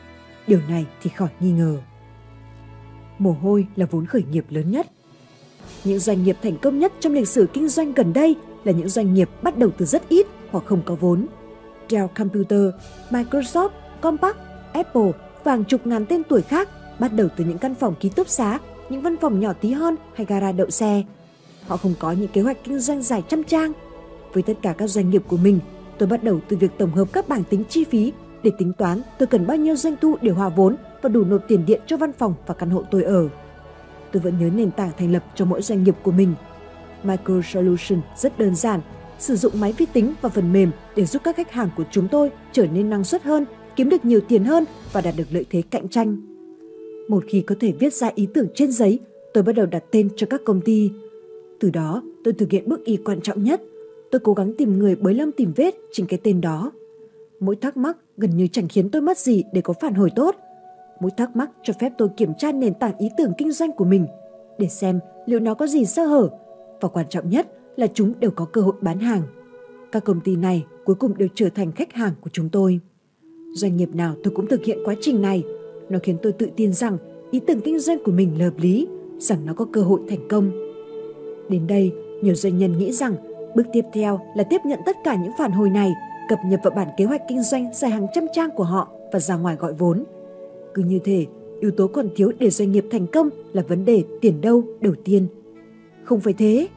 [0.47, 1.77] Điều này thì khỏi nghi ngờ.
[3.19, 4.87] Mồ hôi là vốn khởi nghiệp lớn nhất.
[5.83, 8.89] Những doanh nghiệp thành công nhất trong lịch sử kinh doanh gần đây là những
[8.89, 11.27] doanh nghiệp bắt đầu từ rất ít hoặc không có vốn.
[11.89, 12.61] Dell Computer,
[13.09, 13.69] Microsoft,
[14.01, 14.33] Compaq,
[14.73, 15.11] Apple
[15.43, 16.69] và hàng chục ngàn tên tuổi khác
[16.99, 18.59] bắt đầu từ những căn phòng ký túc xá,
[18.89, 21.03] những văn phòng nhỏ tí hơn hay gara đậu xe.
[21.69, 23.71] Họ không có những kế hoạch kinh doanh dài trăm trang.
[24.33, 25.59] Với tất cả các doanh nghiệp của mình,
[25.97, 28.11] tôi bắt đầu từ việc tổng hợp các bảng tính chi phí
[28.43, 31.41] để tính toán tôi cần bao nhiêu doanh thu để hòa vốn và đủ nộp
[31.47, 33.29] tiền điện cho văn phòng và căn hộ tôi ở.
[34.11, 36.33] Tôi vẫn nhớ nền tảng thành lập cho mỗi doanh nghiệp của mình.
[37.03, 38.79] Micro Solution rất đơn giản,
[39.19, 42.07] sử dụng máy vi tính và phần mềm để giúp các khách hàng của chúng
[42.07, 43.45] tôi trở nên năng suất hơn,
[43.75, 46.17] kiếm được nhiều tiền hơn và đạt được lợi thế cạnh tranh.
[47.07, 48.99] Một khi có thể viết ra ý tưởng trên giấy,
[49.33, 50.91] tôi bắt đầu đặt tên cho các công ty.
[51.59, 53.61] Từ đó, tôi thực hiện bước Y quan trọng nhất.
[54.11, 56.71] Tôi cố gắng tìm người bới lâm tìm vết trên cái tên đó.
[57.39, 60.35] Mỗi thắc mắc gần như chẳng khiến tôi mất gì để có phản hồi tốt.
[60.99, 63.85] Mỗi thắc mắc cho phép tôi kiểm tra nền tảng ý tưởng kinh doanh của
[63.85, 64.07] mình
[64.59, 66.29] để xem liệu nó có gì sơ hở
[66.81, 69.21] và quan trọng nhất là chúng đều có cơ hội bán hàng.
[69.91, 72.79] Các công ty này cuối cùng đều trở thành khách hàng của chúng tôi.
[73.53, 75.43] Doanh nghiệp nào tôi cũng thực hiện quá trình này.
[75.89, 76.97] Nó khiến tôi tự tin rằng
[77.31, 78.87] ý tưởng kinh doanh của mình là hợp lý,
[79.17, 80.68] rằng nó có cơ hội thành công.
[81.49, 83.15] Đến đây, nhiều doanh nhân nghĩ rằng
[83.55, 85.93] bước tiếp theo là tiếp nhận tất cả những phản hồi này,
[86.29, 89.19] cập nhật vào bản kế hoạch kinh doanh dài hàng trăm trang của họ và
[89.19, 90.03] ra ngoài gọi vốn.
[90.73, 91.25] Cứ như thế,
[91.59, 94.93] yếu tố còn thiếu để doanh nghiệp thành công là vấn đề tiền đâu đầu
[95.03, 95.27] tiên.
[96.03, 96.67] Không phải thế.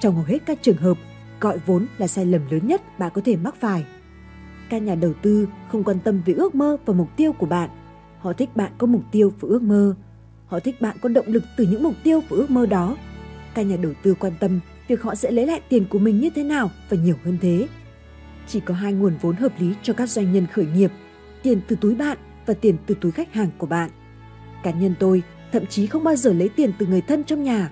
[0.00, 0.96] Trong hầu hết các trường hợp,
[1.40, 3.84] gọi vốn là sai lầm lớn nhất bạn có thể mắc phải.
[4.70, 7.70] Các nhà đầu tư không quan tâm về ước mơ và mục tiêu của bạn.
[8.18, 9.94] Họ thích bạn có mục tiêu và ước mơ.
[10.46, 12.96] Họ thích bạn có động lực từ những mục tiêu và ước mơ đó.
[13.54, 16.30] Các nhà đầu tư quan tâm việc họ sẽ lấy lại tiền của mình như
[16.30, 17.68] thế nào và nhiều hơn thế.
[18.46, 20.90] Chỉ có hai nguồn vốn hợp lý cho các doanh nhân khởi nghiệp,
[21.42, 23.90] tiền từ túi bạn và tiền từ túi khách hàng của bạn.
[24.62, 25.22] Cá nhân tôi
[25.52, 27.70] thậm chí không bao giờ lấy tiền từ người thân trong nhà.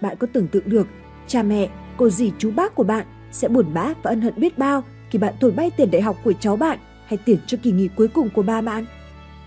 [0.00, 0.86] Bạn có tưởng tượng được
[1.26, 4.58] cha mẹ, cô dì chú bác của bạn sẽ buồn bã và ân hận biết
[4.58, 7.72] bao khi bạn thổi bay tiền đại học của cháu bạn hay tiền cho kỳ
[7.72, 8.86] nghỉ cuối cùng của ba bạn?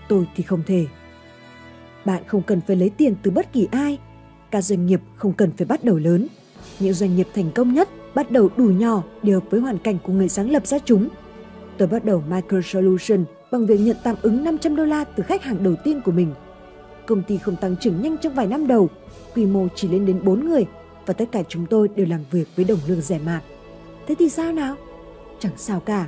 [0.08, 0.86] Tôi thì không thể.
[2.04, 3.98] Bạn không cần phải lấy tiền từ bất kỳ ai.
[4.50, 6.26] Các doanh nghiệp không cần phải bắt đầu lớn.
[6.80, 9.98] Những doanh nghiệp thành công nhất bắt đầu đủ nhỏ để hợp với hoàn cảnh
[10.02, 11.08] của người sáng lập ra chúng.
[11.78, 15.42] Tôi bắt đầu Micro Solution bằng việc nhận tạm ứng 500 đô la từ khách
[15.42, 16.34] hàng đầu tiên của mình.
[17.06, 18.88] Công ty không tăng trưởng nhanh trong vài năm đầu,
[19.34, 20.66] quy mô chỉ lên đến 4 người
[21.06, 23.42] và tất cả chúng tôi đều làm việc với đồng lương rẻ mạt.
[24.06, 24.74] Thế thì sao nào?
[25.38, 26.06] Chẳng sao cả.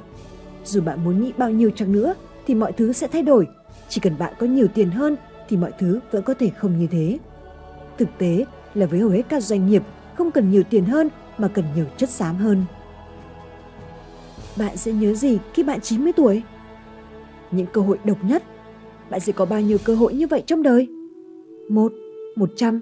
[0.64, 2.14] Dù bạn muốn nghĩ bao nhiêu chăng nữa
[2.46, 3.46] thì mọi thứ sẽ thay đổi.
[3.88, 5.16] Chỉ cần bạn có nhiều tiền hơn
[5.48, 7.18] thì mọi thứ vẫn có thể không như thế.
[8.00, 8.44] Thực tế
[8.74, 9.82] là với hầu hết các doanh nghiệp
[10.14, 12.64] không cần nhiều tiền hơn mà cần nhiều chất xám hơn.
[14.58, 16.42] Bạn sẽ nhớ gì khi bạn 90 tuổi?
[17.50, 18.42] Những cơ hội độc nhất.
[19.10, 20.88] Bạn sẽ có bao nhiêu cơ hội như vậy trong đời?
[21.68, 21.92] Một,
[22.36, 22.80] một trăm.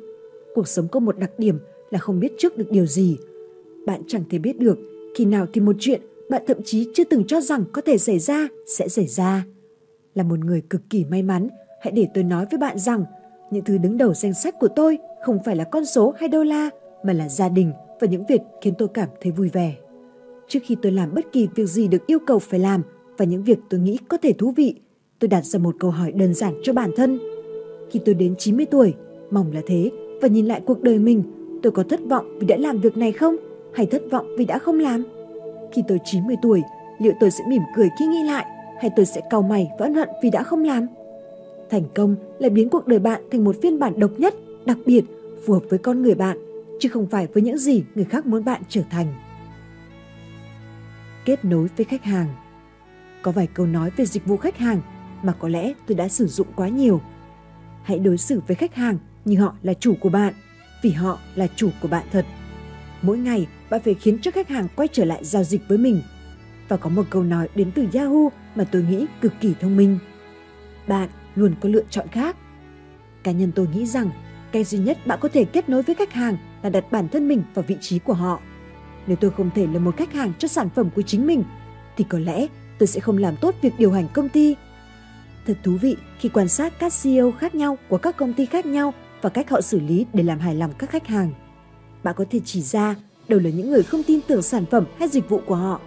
[0.54, 1.58] Cuộc sống có một đặc điểm
[1.90, 3.16] là không biết trước được điều gì.
[3.86, 4.78] Bạn chẳng thể biết được
[5.16, 6.00] khi nào thì một chuyện
[6.30, 9.44] bạn thậm chí chưa từng cho rằng có thể xảy ra sẽ xảy ra.
[10.14, 11.48] Là một người cực kỳ may mắn,
[11.80, 13.04] hãy để tôi nói với bạn rằng
[13.51, 16.42] những thứ đứng đầu danh sách của tôi không phải là con số hay đô
[16.42, 16.70] la
[17.03, 19.74] mà là gia đình và những việc khiến tôi cảm thấy vui vẻ.
[20.49, 22.82] Trước khi tôi làm bất kỳ việc gì được yêu cầu phải làm
[23.18, 24.74] và những việc tôi nghĩ có thể thú vị,
[25.18, 27.18] tôi đặt ra một câu hỏi đơn giản cho bản thân.
[27.90, 28.94] Khi tôi đến 90 tuổi,
[29.30, 29.90] mong là thế,
[30.22, 31.22] và nhìn lại cuộc đời mình,
[31.62, 33.36] tôi có thất vọng vì đã làm việc này không?
[33.74, 35.05] Hay thất vọng vì đã không làm?
[35.72, 36.62] Khi tôi 90 tuổi,
[36.99, 38.46] liệu tôi sẽ mỉm cười khi nghĩ lại
[38.80, 40.86] hay tôi sẽ cau mày và ân hận vì đã không làm?
[41.70, 44.34] Thành công là biến cuộc đời bạn thành một phiên bản độc nhất,
[44.66, 45.04] đặc biệt,
[45.46, 46.38] phù hợp với con người bạn,
[46.80, 49.06] chứ không phải với những gì người khác muốn bạn trở thành.
[51.24, 52.26] Kết nối với khách hàng
[53.22, 54.80] Có vài câu nói về dịch vụ khách hàng
[55.22, 57.00] mà có lẽ tôi đã sử dụng quá nhiều.
[57.82, 60.34] Hãy đối xử với khách hàng như họ là chủ của bạn,
[60.82, 62.26] vì họ là chủ của bạn thật.
[63.02, 66.02] Mỗi ngày, bạn phải khiến cho khách hàng quay trở lại giao dịch với mình.
[66.68, 69.98] Và có một câu nói đến từ Yahoo mà tôi nghĩ cực kỳ thông minh.
[70.86, 71.08] Bạn
[71.39, 72.36] luôn có lựa chọn khác.
[73.22, 74.11] Cá nhân tôi nghĩ rằng
[74.53, 77.28] cái duy nhất bạn có thể kết nối với khách hàng là đặt bản thân
[77.28, 78.41] mình vào vị trí của họ.
[79.07, 81.45] Nếu tôi không thể là một khách hàng cho sản phẩm của chính mình,
[81.97, 82.47] thì có lẽ
[82.78, 84.57] tôi sẽ không làm tốt việc điều hành công ty.
[85.47, 88.66] Thật thú vị khi quan sát các CEO khác nhau của các công ty khác
[88.66, 91.32] nhau và cách họ xử lý để làm hài lòng các khách hàng.
[92.03, 92.95] Bạn có thể chỉ ra
[93.28, 95.80] đâu là những người không tin tưởng sản phẩm hay dịch vụ của họ.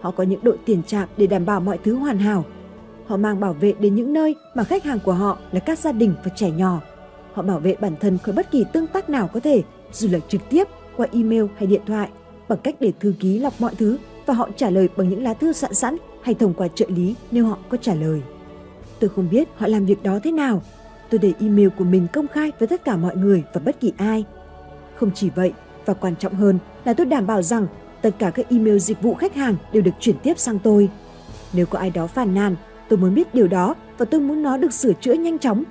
[0.00, 2.44] Họ có những đội tiền trạm để đảm bảo mọi thứ hoàn hảo.
[3.06, 5.92] Họ mang bảo vệ đến những nơi mà khách hàng của họ là các gia
[5.92, 6.80] đình và trẻ nhỏ.
[7.32, 10.18] Họ bảo vệ bản thân khỏi bất kỳ tương tác nào có thể, dù là
[10.28, 12.08] trực tiếp, qua email hay điện thoại,
[12.48, 15.34] bằng cách để thư ký lọc mọi thứ và họ trả lời bằng những lá
[15.34, 18.22] thư soạn sẵn hay thông qua trợ lý nếu họ có trả lời.
[19.00, 20.62] Tôi không biết họ làm việc đó thế nào.
[21.10, 23.92] Tôi để email của mình công khai với tất cả mọi người và bất kỳ
[23.96, 24.24] ai.
[24.94, 25.52] Không chỉ vậy,
[25.86, 27.66] và quan trọng hơn là tôi đảm bảo rằng
[28.02, 30.88] tất cả các email dịch vụ khách hàng đều được chuyển tiếp sang tôi.
[31.52, 32.56] Nếu có ai đó phàn nàn,
[32.94, 35.64] tôi muốn biết điều đó và tôi muốn nó được sửa chữa nhanh chóng.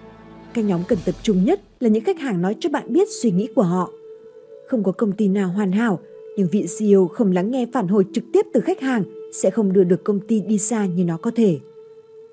[0.53, 3.31] cái nhóm cần tập trung nhất là những khách hàng nói cho bạn biết suy
[3.31, 3.91] nghĩ của họ.
[4.67, 5.99] Không có công ty nào hoàn hảo,
[6.37, 9.03] nhưng vị CEO không lắng nghe phản hồi trực tiếp từ khách hàng
[9.33, 11.59] sẽ không đưa được công ty đi xa như nó có thể.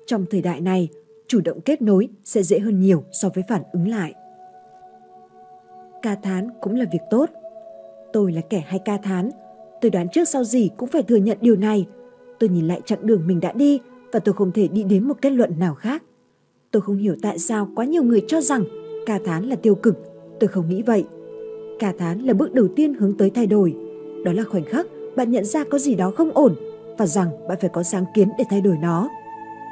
[0.05, 0.89] Trong thời đại này,
[1.27, 4.13] chủ động kết nối sẽ dễ hơn nhiều so với phản ứng lại.
[6.01, 7.29] Ca thán cũng là việc tốt.
[8.13, 9.29] Tôi là kẻ hay ca thán.
[9.81, 11.87] Tôi đoán trước sau gì cũng phải thừa nhận điều này.
[12.39, 13.79] Tôi nhìn lại chặng đường mình đã đi
[14.11, 16.03] và tôi không thể đi đến một kết luận nào khác.
[16.71, 18.63] Tôi không hiểu tại sao quá nhiều người cho rằng
[19.05, 19.97] ca thán là tiêu cực.
[20.39, 21.05] Tôi không nghĩ vậy.
[21.79, 23.75] Ca thán là bước đầu tiên hướng tới thay đổi.
[24.25, 26.55] Đó là khoảnh khắc bạn nhận ra có gì đó không ổn
[26.97, 29.09] và rằng bạn phải có sáng kiến để thay đổi nó.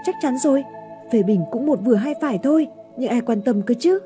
[0.05, 0.63] Chắc chắn rồi,
[1.11, 2.67] phê bình cũng một vừa hai phải thôi,
[2.97, 3.99] nhưng ai quan tâm cơ chứ?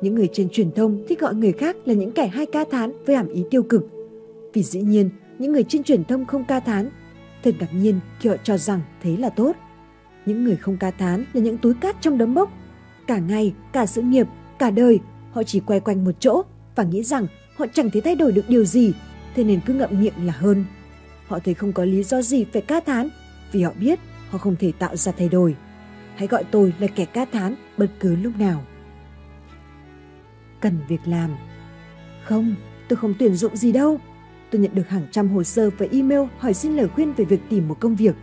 [0.00, 2.92] Những người trên truyền thông thích gọi người khác là những kẻ hay ca thán
[3.06, 3.86] với hàm ý tiêu cực.
[4.52, 6.90] Vì dĩ nhiên, những người trên truyền thông không ca thán.
[7.46, 9.56] Thật ngạc nhiên khi họ cho rằng thế là tốt.
[10.26, 12.50] Những người không ca thán là những túi cát trong đấm bốc.
[13.06, 14.26] Cả ngày, cả sự nghiệp,
[14.58, 15.00] cả đời,
[15.32, 16.42] họ chỉ quay quanh một chỗ
[16.74, 17.26] và nghĩ rằng
[17.56, 18.92] họ chẳng thể thay đổi được điều gì,
[19.34, 20.64] thế nên cứ ngậm miệng là hơn.
[21.26, 23.08] Họ thấy không có lý do gì phải ca thán
[23.52, 23.98] vì họ biết
[24.30, 25.56] họ không thể tạo ra thay đổi.
[26.16, 28.62] Hãy gọi tôi là kẻ ca thán bất cứ lúc nào
[30.60, 31.36] cần việc làm.
[32.24, 32.54] Không,
[32.88, 34.00] tôi không tuyển dụng gì đâu.
[34.50, 37.40] Tôi nhận được hàng trăm hồ sơ và email hỏi xin lời khuyên về việc
[37.50, 38.14] tìm một công việc.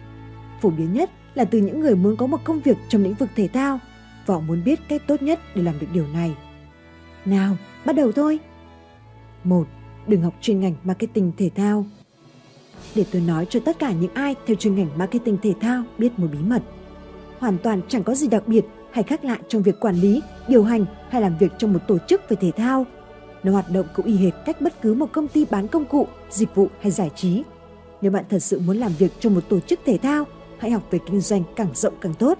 [0.62, 3.30] Phổ biến nhất là từ những người muốn có một công việc trong lĩnh vực
[3.36, 3.80] thể thao
[4.26, 6.36] và họ muốn biết cách tốt nhất để làm được điều này.
[7.26, 8.40] Nào, bắt đầu thôi.
[9.44, 9.68] Một,
[10.08, 11.86] Đừng học chuyên ngành marketing thể thao.
[12.96, 16.20] Để tôi nói cho tất cả những ai theo chuyên ngành marketing thể thao biết
[16.20, 16.64] một bí mật.
[17.40, 20.64] Hoàn toàn chẳng có gì đặc biệt hay khác lạ trong việc quản lý, điều
[20.64, 22.86] hành hay làm việc trong một tổ chức về thể thao.
[23.44, 26.08] Nó hoạt động cũng y hệt cách bất cứ một công ty bán công cụ,
[26.30, 27.44] dịch vụ hay giải trí.
[28.02, 30.26] Nếu bạn thật sự muốn làm việc cho một tổ chức thể thao,
[30.58, 32.38] hãy học về kinh doanh càng rộng càng tốt.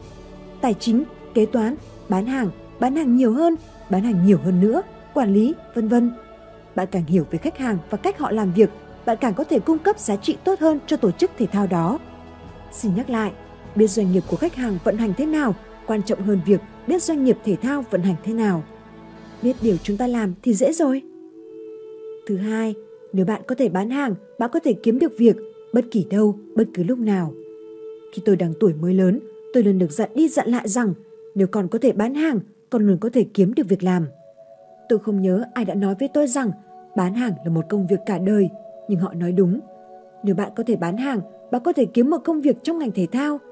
[0.62, 1.76] Tài chính, kế toán,
[2.10, 2.50] bán hàng,
[2.80, 3.56] bán hàng nhiều hơn,
[3.90, 4.82] bán hàng nhiều hơn nữa,
[5.14, 6.12] quản lý, vân vân.
[6.76, 8.70] Bạn càng hiểu về khách hàng và cách họ làm việc,
[9.06, 11.68] bạn càng có thể cung cấp giá trị tốt hơn cho tổ chức thể thao
[11.68, 12.00] đó.
[12.72, 13.32] Xin nhắc lại,
[13.76, 17.04] biết doanh nghiệp của khách hàng vận hành thế nào quan trọng hơn việc biết
[17.04, 18.64] doanh nghiệp thể thao vận hành thế nào.
[19.44, 21.02] Biết điều chúng ta làm thì dễ rồi.
[22.28, 22.76] Thứ hai,
[23.14, 25.36] nếu bạn có thể bán hàng, bạn có thể kiếm được việc
[25.74, 27.34] bất kỳ đâu, bất cứ lúc nào.
[28.14, 29.20] Khi tôi đang tuổi mới lớn,
[29.54, 30.94] tôi luôn được dặn đi dặn lại rằng
[31.36, 32.40] nếu còn có thể bán hàng,
[32.70, 34.08] còn luôn có thể kiếm được việc làm.
[34.90, 36.52] Tôi không nhớ ai đã nói với tôi rằng
[36.96, 38.50] bán hàng là một công việc cả đời,
[38.88, 39.60] nhưng họ nói đúng.
[40.24, 41.22] Nếu bạn có thể bán hàng,
[41.52, 43.40] bạn có thể kiếm một công việc trong ngành thể thao–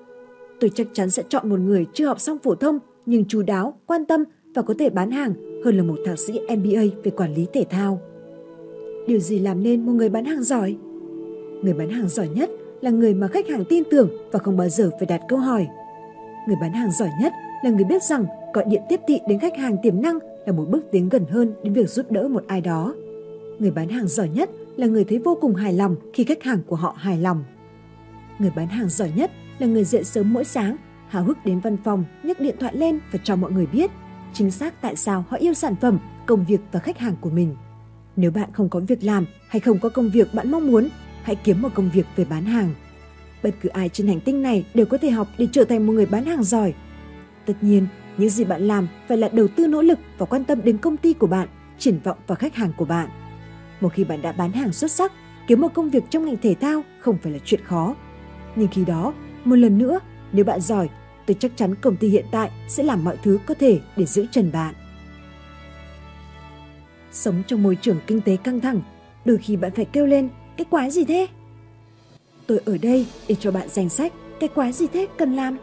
[0.61, 3.79] tôi chắc chắn sẽ chọn một người chưa học xong phổ thông nhưng chú đáo,
[3.85, 4.23] quan tâm
[4.55, 5.33] và có thể bán hàng
[5.65, 8.01] hơn là một thạc sĩ MBA về quản lý thể thao.
[9.07, 10.77] Điều gì làm nên một người bán hàng giỏi?
[11.63, 12.49] Người bán hàng giỏi nhất
[12.81, 15.67] là người mà khách hàng tin tưởng và không bao giờ phải đặt câu hỏi.
[16.47, 17.33] Người bán hàng giỏi nhất
[17.63, 20.65] là người biết rằng gọi điện tiếp thị đến khách hàng tiềm năng là một
[20.69, 22.95] bước tiến gần hơn đến việc giúp đỡ một ai đó.
[23.59, 26.59] Người bán hàng giỏi nhất là người thấy vô cùng hài lòng khi khách hàng
[26.67, 27.43] của họ hài lòng.
[28.39, 31.77] Người bán hàng giỏi nhất là người dậy sớm mỗi sáng, háo hức đến văn
[31.83, 33.91] phòng, nhấc điện thoại lên và cho mọi người biết
[34.33, 37.55] chính xác tại sao họ yêu sản phẩm, công việc và khách hàng của mình.
[38.15, 40.89] Nếu bạn không có việc làm hay không có công việc bạn mong muốn,
[41.23, 42.73] hãy kiếm một công việc về bán hàng.
[43.43, 45.93] Bất cứ ai trên hành tinh này đều có thể học để trở thành một
[45.93, 46.73] người bán hàng giỏi.
[47.45, 50.61] Tất nhiên, những gì bạn làm phải là đầu tư nỗ lực và quan tâm
[50.63, 53.09] đến công ty của bạn, triển vọng và khách hàng của bạn.
[53.81, 55.11] Một khi bạn đã bán hàng xuất sắc,
[55.47, 57.95] kiếm một công việc trong ngành thể thao không phải là chuyện khó.
[58.55, 59.13] Nhưng khi đó,
[59.45, 59.99] một lần nữa,
[60.31, 60.89] nếu bạn giỏi,
[61.25, 64.25] tôi chắc chắn công ty hiện tại sẽ làm mọi thứ có thể để giữ
[64.31, 64.73] chân bạn.
[67.11, 68.81] Sống trong môi trường kinh tế căng thẳng,
[69.25, 71.27] đôi khi bạn phải kêu lên, cái quái gì thế?
[72.47, 75.57] Tôi ở đây để cho bạn danh sách cái quái gì thế cần làm.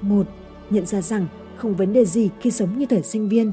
[0.00, 0.26] Một,
[0.70, 3.52] nhận ra rằng không vấn đề gì khi sống như thời sinh viên.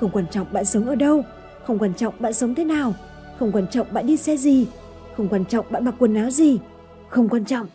[0.00, 1.22] Không quan trọng bạn sống ở đâu,
[1.64, 2.94] không quan trọng bạn sống thế nào,
[3.38, 4.66] không quan trọng bạn đi xe gì,
[5.16, 6.58] không quan trọng bạn mặc quần áo gì,
[7.08, 7.66] không quan trọng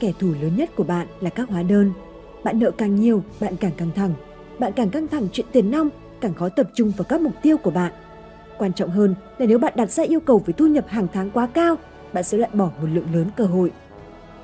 [0.00, 1.92] kẻ thù lớn nhất của bạn là các hóa đơn.
[2.44, 4.14] Bạn nợ càng nhiều, bạn càng căng thẳng.
[4.58, 5.90] Bạn càng căng thẳng chuyện tiền nong,
[6.20, 7.92] càng khó tập trung vào các mục tiêu của bạn.
[8.58, 11.30] Quan trọng hơn là nếu bạn đặt ra yêu cầu về thu nhập hàng tháng
[11.30, 11.76] quá cao,
[12.12, 13.72] bạn sẽ loại bỏ một lượng lớn cơ hội.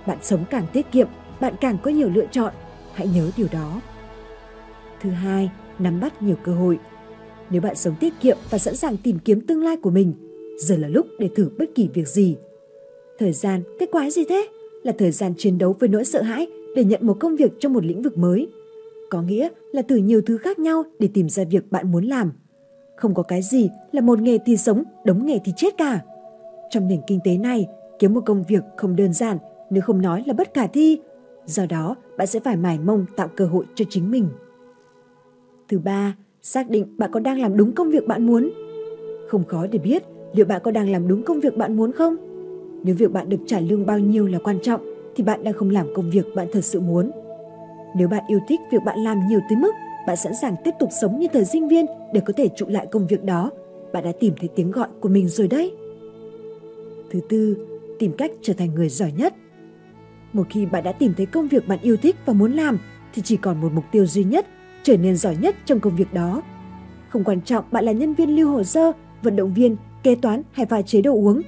[0.06, 1.08] Bạn sống càng tiết kiệm,
[1.40, 2.52] bạn càng có nhiều lựa chọn.
[2.94, 3.80] Hãy nhớ điều đó.
[5.00, 6.78] Thứ hai, nắm bắt nhiều cơ hội.
[7.50, 10.14] Nếu bạn sống tiết kiệm và sẵn sàng tìm kiếm tương lai của mình,
[10.58, 12.36] giờ là lúc để thử bất kỳ việc gì.
[13.18, 14.48] Thời gian, cái quái gì thế?
[14.82, 17.72] Là thời gian chiến đấu với nỗi sợ hãi để nhận một công việc trong
[17.72, 18.48] một lĩnh vực mới.
[19.10, 22.32] Có nghĩa là thử nhiều thứ khác nhau để tìm ra việc bạn muốn làm.
[22.96, 26.00] Không có cái gì là một nghề thì sống, đống nghề thì chết cả.
[26.70, 27.66] Trong nền kinh tế này,
[27.98, 29.38] kiếm một công việc không đơn giản
[29.70, 31.00] nếu không nói là bất khả thi.
[31.46, 34.28] Do đó, bạn sẽ phải mải mông tạo cơ hội cho chính mình.
[35.68, 38.50] Thứ ba, xác định bạn có đang làm đúng công việc bạn muốn.
[39.28, 40.02] Không khó để biết
[40.32, 42.16] liệu bạn có đang làm đúng công việc bạn muốn không.
[42.84, 44.80] Nếu việc bạn được trả lương bao nhiêu là quan trọng
[45.16, 47.10] thì bạn đang không làm công việc bạn thật sự muốn.
[47.96, 49.72] Nếu bạn yêu thích việc bạn làm nhiều tới mức
[50.06, 52.86] bạn sẵn sàng tiếp tục sống như thời sinh viên để có thể trụ lại
[52.90, 53.50] công việc đó,
[53.92, 55.72] bạn đã tìm thấy tiếng gọi của mình rồi đấy.
[57.10, 57.56] Thứ tư,
[57.98, 59.34] tìm cách trở thành người giỏi nhất.
[60.32, 62.78] Một khi bạn đã tìm thấy công việc bạn yêu thích và muốn làm
[63.14, 64.46] thì chỉ còn một mục tiêu duy nhất,
[64.82, 66.42] trở nên giỏi nhất trong công việc đó.
[67.08, 70.42] Không quan trọng bạn là nhân viên lưu hồ sơ, vận động viên, kế toán
[70.52, 71.42] hay pha chế đồ uống.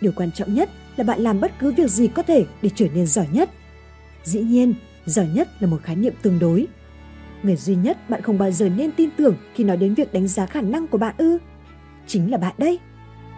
[0.00, 2.86] Điều quan trọng nhất là bạn làm bất cứ việc gì có thể để trở
[2.94, 3.50] nên giỏi nhất.
[4.24, 4.74] Dĩ nhiên,
[5.06, 6.66] giỏi nhất là một khái niệm tương đối.
[7.42, 10.28] Người duy nhất bạn không bao giờ nên tin tưởng khi nói đến việc đánh
[10.28, 11.38] giá khả năng của bạn ư?
[12.06, 12.78] Chính là bạn đây.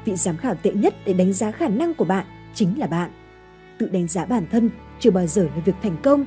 [0.05, 3.11] Vị giám khảo tệ nhất để đánh giá khả năng của bạn chính là bạn.
[3.79, 6.25] Tự đánh giá bản thân chưa bao giờ là việc thành công.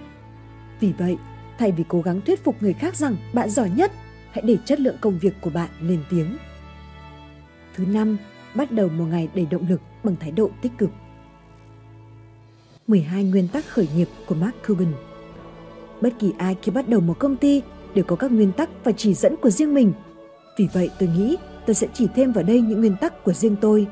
[0.79, 1.17] Vì vậy,
[1.57, 3.91] thay vì cố gắng thuyết phục người khác rằng bạn giỏi nhất,
[4.31, 6.37] hãy để chất lượng công việc của bạn lên tiếng.
[7.75, 8.17] Thứ năm,
[8.55, 10.89] bắt đầu một ngày đầy động lực bằng thái độ tích cực.
[12.87, 14.93] 12 nguyên tắc khởi nghiệp của Mark Cuban
[16.01, 17.61] Bất kỳ ai khi bắt đầu một công ty
[17.95, 19.93] đều có các nguyên tắc và chỉ dẫn của riêng mình.
[20.57, 23.55] Vì vậy tôi nghĩ tôi sẽ chỉ thêm vào đây những nguyên tắc của riêng
[23.61, 23.87] tôi.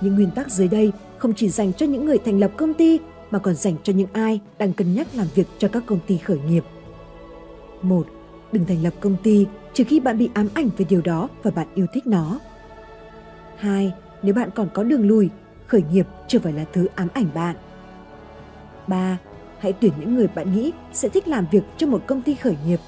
[0.00, 2.98] Những nguyên tắc dưới đây không chỉ dành cho những người thành lập công ty
[3.30, 6.18] mà còn dành cho những ai đang cân nhắc làm việc cho các công ty
[6.18, 6.64] khởi nghiệp.
[7.82, 8.06] 1.
[8.52, 11.50] Đừng thành lập công ty trừ khi bạn bị ám ảnh về điều đó và
[11.50, 12.40] bạn yêu thích nó.
[13.56, 13.92] 2.
[14.22, 15.28] Nếu bạn còn có đường lùi,
[15.66, 17.56] khởi nghiệp chưa phải là thứ ám ảnh bạn.
[18.86, 19.18] 3.
[19.58, 22.56] Hãy tuyển những người bạn nghĩ sẽ thích làm việc cho một công ty khởi
[22.66, 22.80] nghiệp.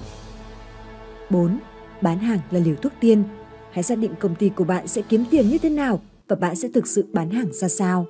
[1.30, 1.58] 4.
[2.00, 3.22] Bán hàng là liều thuốc tiên.
[3.70, 6.56] Hãy xác định công ty của bạn sẽ kiếm tiền như thế nào và bạn
[6.56, 8.06] sẽ thực sự bán hàng ra sao.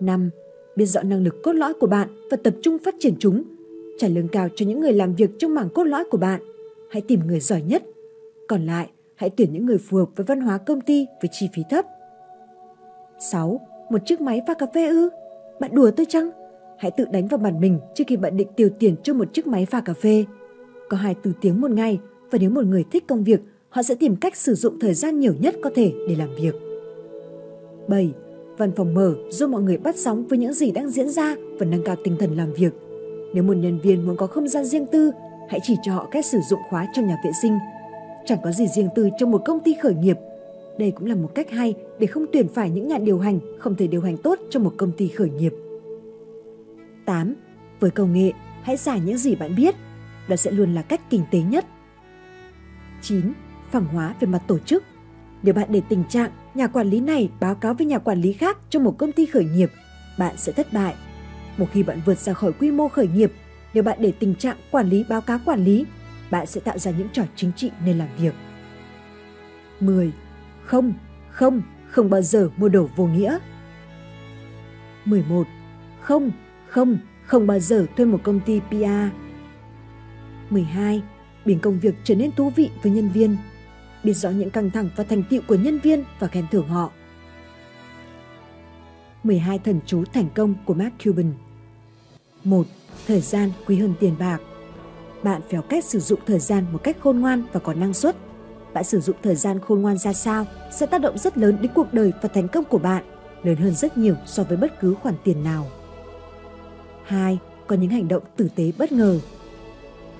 [0.00, 0.30] 5.
[0.76, 3.42] Biết rõ năng lực cốt lõi của bạn và tập trung phát triển chúng.
[3.98, 6.40] Trả lương cao cho những người làm việc trong mảng cốt lõi của bạn.
[6.90, 7.82] Hãy tìm người giỏi nhất.
[8.48, 11.48] Còn lại, hãy tuyển những người phù hợp với văn hóa công ty với chi
[11.54, 11.84] phí thấp.
[13.18, 13.60] 6.
[13.90, 15.08] Một chiếc máy pha cà phê ư?
[15.60, 16.30] Bạn đùa tôi chăng?
[16.78, 19.46] Hãy tự đánh vào bản mình trước khi bạn định tiêu tiền cho một chiếc
[19.46, 20.24] máy pha cà phê.
[20.88, 21.98] Có hai từ tiếng một ngày
[22.30, 25.18] và nếu một người thích công việc, họ sẽ tìm cách sử dụng thời gian
[25.18, 26.54] nhiều nhất có thể để làm việc.
[27.88, 28.12] 7.
[28.58, 31.66] Văn phòng mở giúp mọi người bắt sóng với những gì đang diễn ra và
[31.66, 32.72] nâng cao tinh thần làm việc.
[33.34, 35.10] Nếu một nhân viên muốn có không gian riêng tư,
[35.48, 37.58] hãy chỉ cho họ cách sử dụng khóa trong nhà vệ sinh.
[38.26, 40.16] Chẳng có gì riêng tư trong một công ty khởi nghiệp.
[40.78, 43.74] Đây cũng là một cách hay để không tuyển phải những nhà điều hành không
[43.74, 45.52] thể điều hành tốt cho một công ty khởi nghiệp.
[47.04, 47.34] 8.
[47.80, 49.74] Với công nghệ, hãy giải những gì bạn biết.
[50.28, 51.66] Đó sẽ luôn là cách kinh tế nhất.
[53.02, 53.32] 9.
[53.70, 54.84] Phẳng hóa về mặt tổ chức.
[55.42, 58.32] Nếu bạn để tình trạng nhà quản lý này báo cáo với nhà quản lý
[58.32, 59.70] khác trong một công ty khởi nghiệp,
[60.18, 60.94] bạn sẽ thất bại.
[61.56, 63.32] Một khi bạn vượt ra khỏi quy mô khởi nghiệp,
[63.74, 65.84] nếu bạn để tình trạng quản lý báo cáo quản lý,
[66.30, 68.34] bạn sẽ tạo ra những trò chính trị nên làm việc.
[69.80, 70.12] 10.
[70.68, 70.92] Không,
[71.30, 73.38] không, không bao giờ mua đồ vô nghĩa.
[75.04, 75.46] 11.
[76.00, 76.30] Không,
[76.66, 78.84] không, không bao giờ thuê một công ty PR.
[80.50, 81.02] 12.
[81.44, 83.36] Biến công việc trở nên thú vị với nhân viên.
[84.04, 86.92] Biết rõ những căng thẳng và thành tựu của nhân viên và khen thưởng họ.
[89.24, 91.32] 12 thần chú thành công của Mark Cuban
[92.44, 92.66] 1.
[93.06, 94.38] Thời gian quý hơn tiền bạc
[95.22, 97.94] Bạn phải học cách sử dụng thời gian một cách khôn ngoan và có năng
[97.94, 98.16] suất.
[98.74, 101.72] Bạn sử dụng thời gian khôn ngoan ra sao sẽ tác động rất lớn đến
[101.74, 103.04] cuộc đời và thành công của bạn,
[103.42, 105.66] lớn hơn rất nhiều so với bất cứ khoản tiền nào.
[107.04, 107.38] 2.
[107.66, 109.18] Có những hành động tử tế bất ngờ.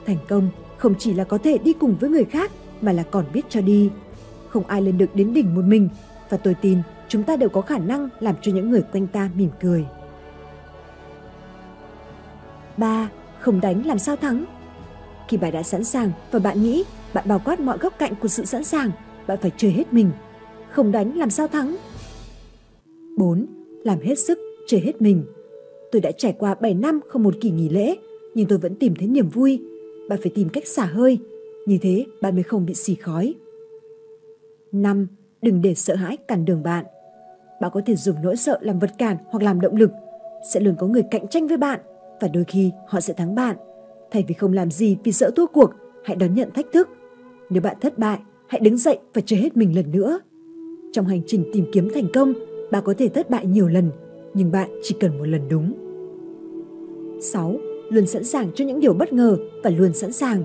[0.06, 3.24] Thành công không chỉ là có thể đi cùng với người khác mà là còn
[3.32, 3.90] biết cho đi.
[4.48, 5.88] Không ai lên được đến đỉnh một mình
[6.30, 6.78] và tôi tin
[7.08, 9.86] chúng ta đều có khả năng làm cho những người quanh ta mỉm cười.
[12.76, 13.08] 3.
[13.40, 14.44] Không đánh làm sao thắng?
[15.28, 16.84] Khi bạn đã sẵn sàng và bạn nghĩ
[17.14, 18.90] bạn bao quát mọi góc cạnh của sự sẵn sàng,
[19.26, 20.10] bạn phải chơi hết mình.
[20.70, 21.76] Không đánh làm sao thắng?
[23.16, 23.46] 4.
[23.84, 25.24] Làm hết sức, chơi hết mình
[25.92, 27.96] Tôi đã trải qua 7 năm không một kỳ nghỉ lễ,
[28.34, 29.62] nhưng tôi vẫn tìm thấy niềm vui.
[30.08, 31.18] Bạn phải tìm cách xả hơi,
[31.66, 33.34] như thế bạn mới không bị xì khói.
[34.72, 35.06] 5.
[35.42, 36.84] Đừng để sợ hãi cản đường bạn.
[37.60, 39.90] Bạn có thể dùng nỗi sợ làm vật cản hoặc làm động lực.
[40.52, 41.80] Sẽ luôn có người cạnh tranh với bạn
[42.20, 43.56] và đôi khi họ sẽ thắng bạn.
[44.10, 45.70] Thay vì không làm gì vì sợ thua cuộc,
[46.04, 46.88] hãy đón nhận thách thức.
[47.50, 50.20] Nếu bạn thất bại, hãy đứng dậy và chơi hết mình lần nữa.
[50.92, 52.34] Trong hành trình tìm kiếm thành công,
[52.70, 53.90] bạn có thể thất bại nhiều lần,
[54.34, 55.72] nhưng bạn chỉ cần một lần đúng.
[57.20, 57.56] 6.
[57.90, 60.42] Luôn sẵn sàng cho những điều bất ngờ và luôn sẵn sàng.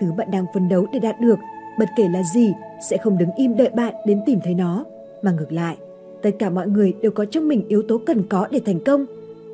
[0.00, 1.38] Thứ bạn đang phấn đấu để đạt được,
[1.78, 2.52] bất kể là gì,
[2.90, 4.84] sẽ không đứng im đợi bạn đến tìm thấy nó,
[5.22, 5.76] mà ngược lại,
[6.22, 9.06] tất cả mọi người đều có trong mình yếu tố cần có để thành công.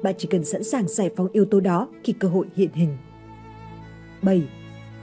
[0.03, 2.97] Bạn chỉ cần sẵn sàng giải phóng yếu tố đó khi cơ hội hiện hình.
[4.23, 4.43] 7.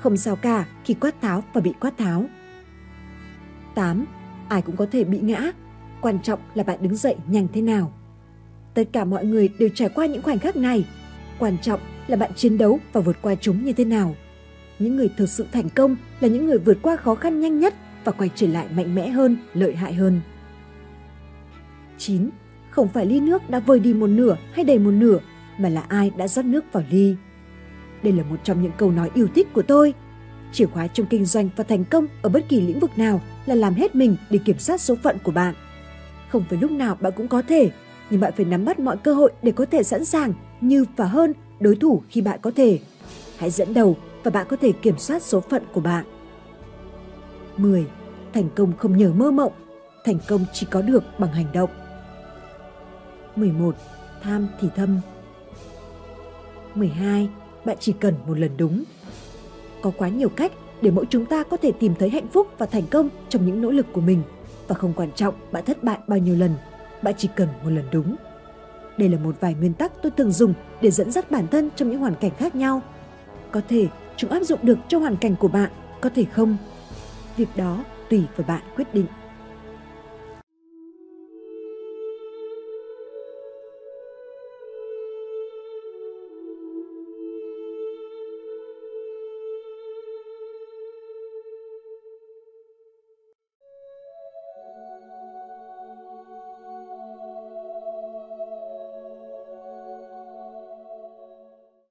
[0.04, 2.26] Không sao cả khi quát tháo và bị quát tháo.
[3.76, 4.06] 8.
[4.50, 5.52] Ai cũng có thể bị ngã,
[6.02, 7.94] quan trọng là bạn đứng dậy nhanh thế nào.
[8.74, 10.86] Tất cả mọi người đều trải qua những khoảnh khắc này,
[11.40, 14.16] quan trọng là bạn chiến đấu và vượt qua chúng như thế nào.
[14.80, 17.74] Những người thực sự thành công là những người vượt qua khó khăn nhanh nhất
[18.04, 20.22] và quay trở lại mạnh mẽ hơn, lợi hại hơn.
[21.98, 22.30] 9.
[22.70, 25.20] Không phải ly nước đã vơi đi một nửa hay đầy một nửa,
[25.58, 27.16] mà là ai đã rót nước vào ly.
[28.04, 29.94] Đây là một trong những câu nói yêu thích của tôi.
[30.52, 33.56] Chìa khóa trong kinh doanh và thành công ở bất kỳ lĩnh vực nào là
[33.56, 35.56] làm hết mình để kiểm soát số phận của bạn.
[36.30, 37.70] Không phải lúc nào bạn cũng có thể,
[38.10, 41.06] nhưng bạn phải nắm bắt mọi cơ hội để có thể sẵn sàng như và
[41.06, 42.80] hơn đối thủ khi bạn có thể.
[43.38, 46.06] Hãy dẫn đầu và bạn có thể kiểm soát số phận của bạn.
[47.58, 47.86] 10.
[48.34, 49.54] Thành công không nhờ mơ mộng,
[50.06, 51.70] thành công chỉ có được bằng hành động.
[53.36, 53.76] 11.
[54.22, 55.00] Tham thì thâm.
[56.76, 57.30] 12.
[57.66, 58.84] Bạn chỉ cần một lần đúng.
[59.82, 60.52] Có quá nhiều cách
[60.82, 63.62] để mỗi chúng ta có thể tìm thấy hạnh phúc và thành công trong những
[63.62, 64.22] nỗ lực của mình
[64.68, 66.56] và không quan trọng bạn thất bại bao nhiêu lần,
[67.02, 68.16] bạn chỉ cần một lần đúng.
[68.98, 71.92] Đây là một vài nguyên tắc tôi thường dùng để dẫn dắt bản thân trong
[71.92, 72.82] những hoàn cảnh khác nhau.
[73.52, 73.88] Có thể
[74.18, 76.58] chúng áp dụng được cho hoàn cảnh của bạn, có thể không.
[77.38, 79.06] Việc đó tùy vào bạn quyết định.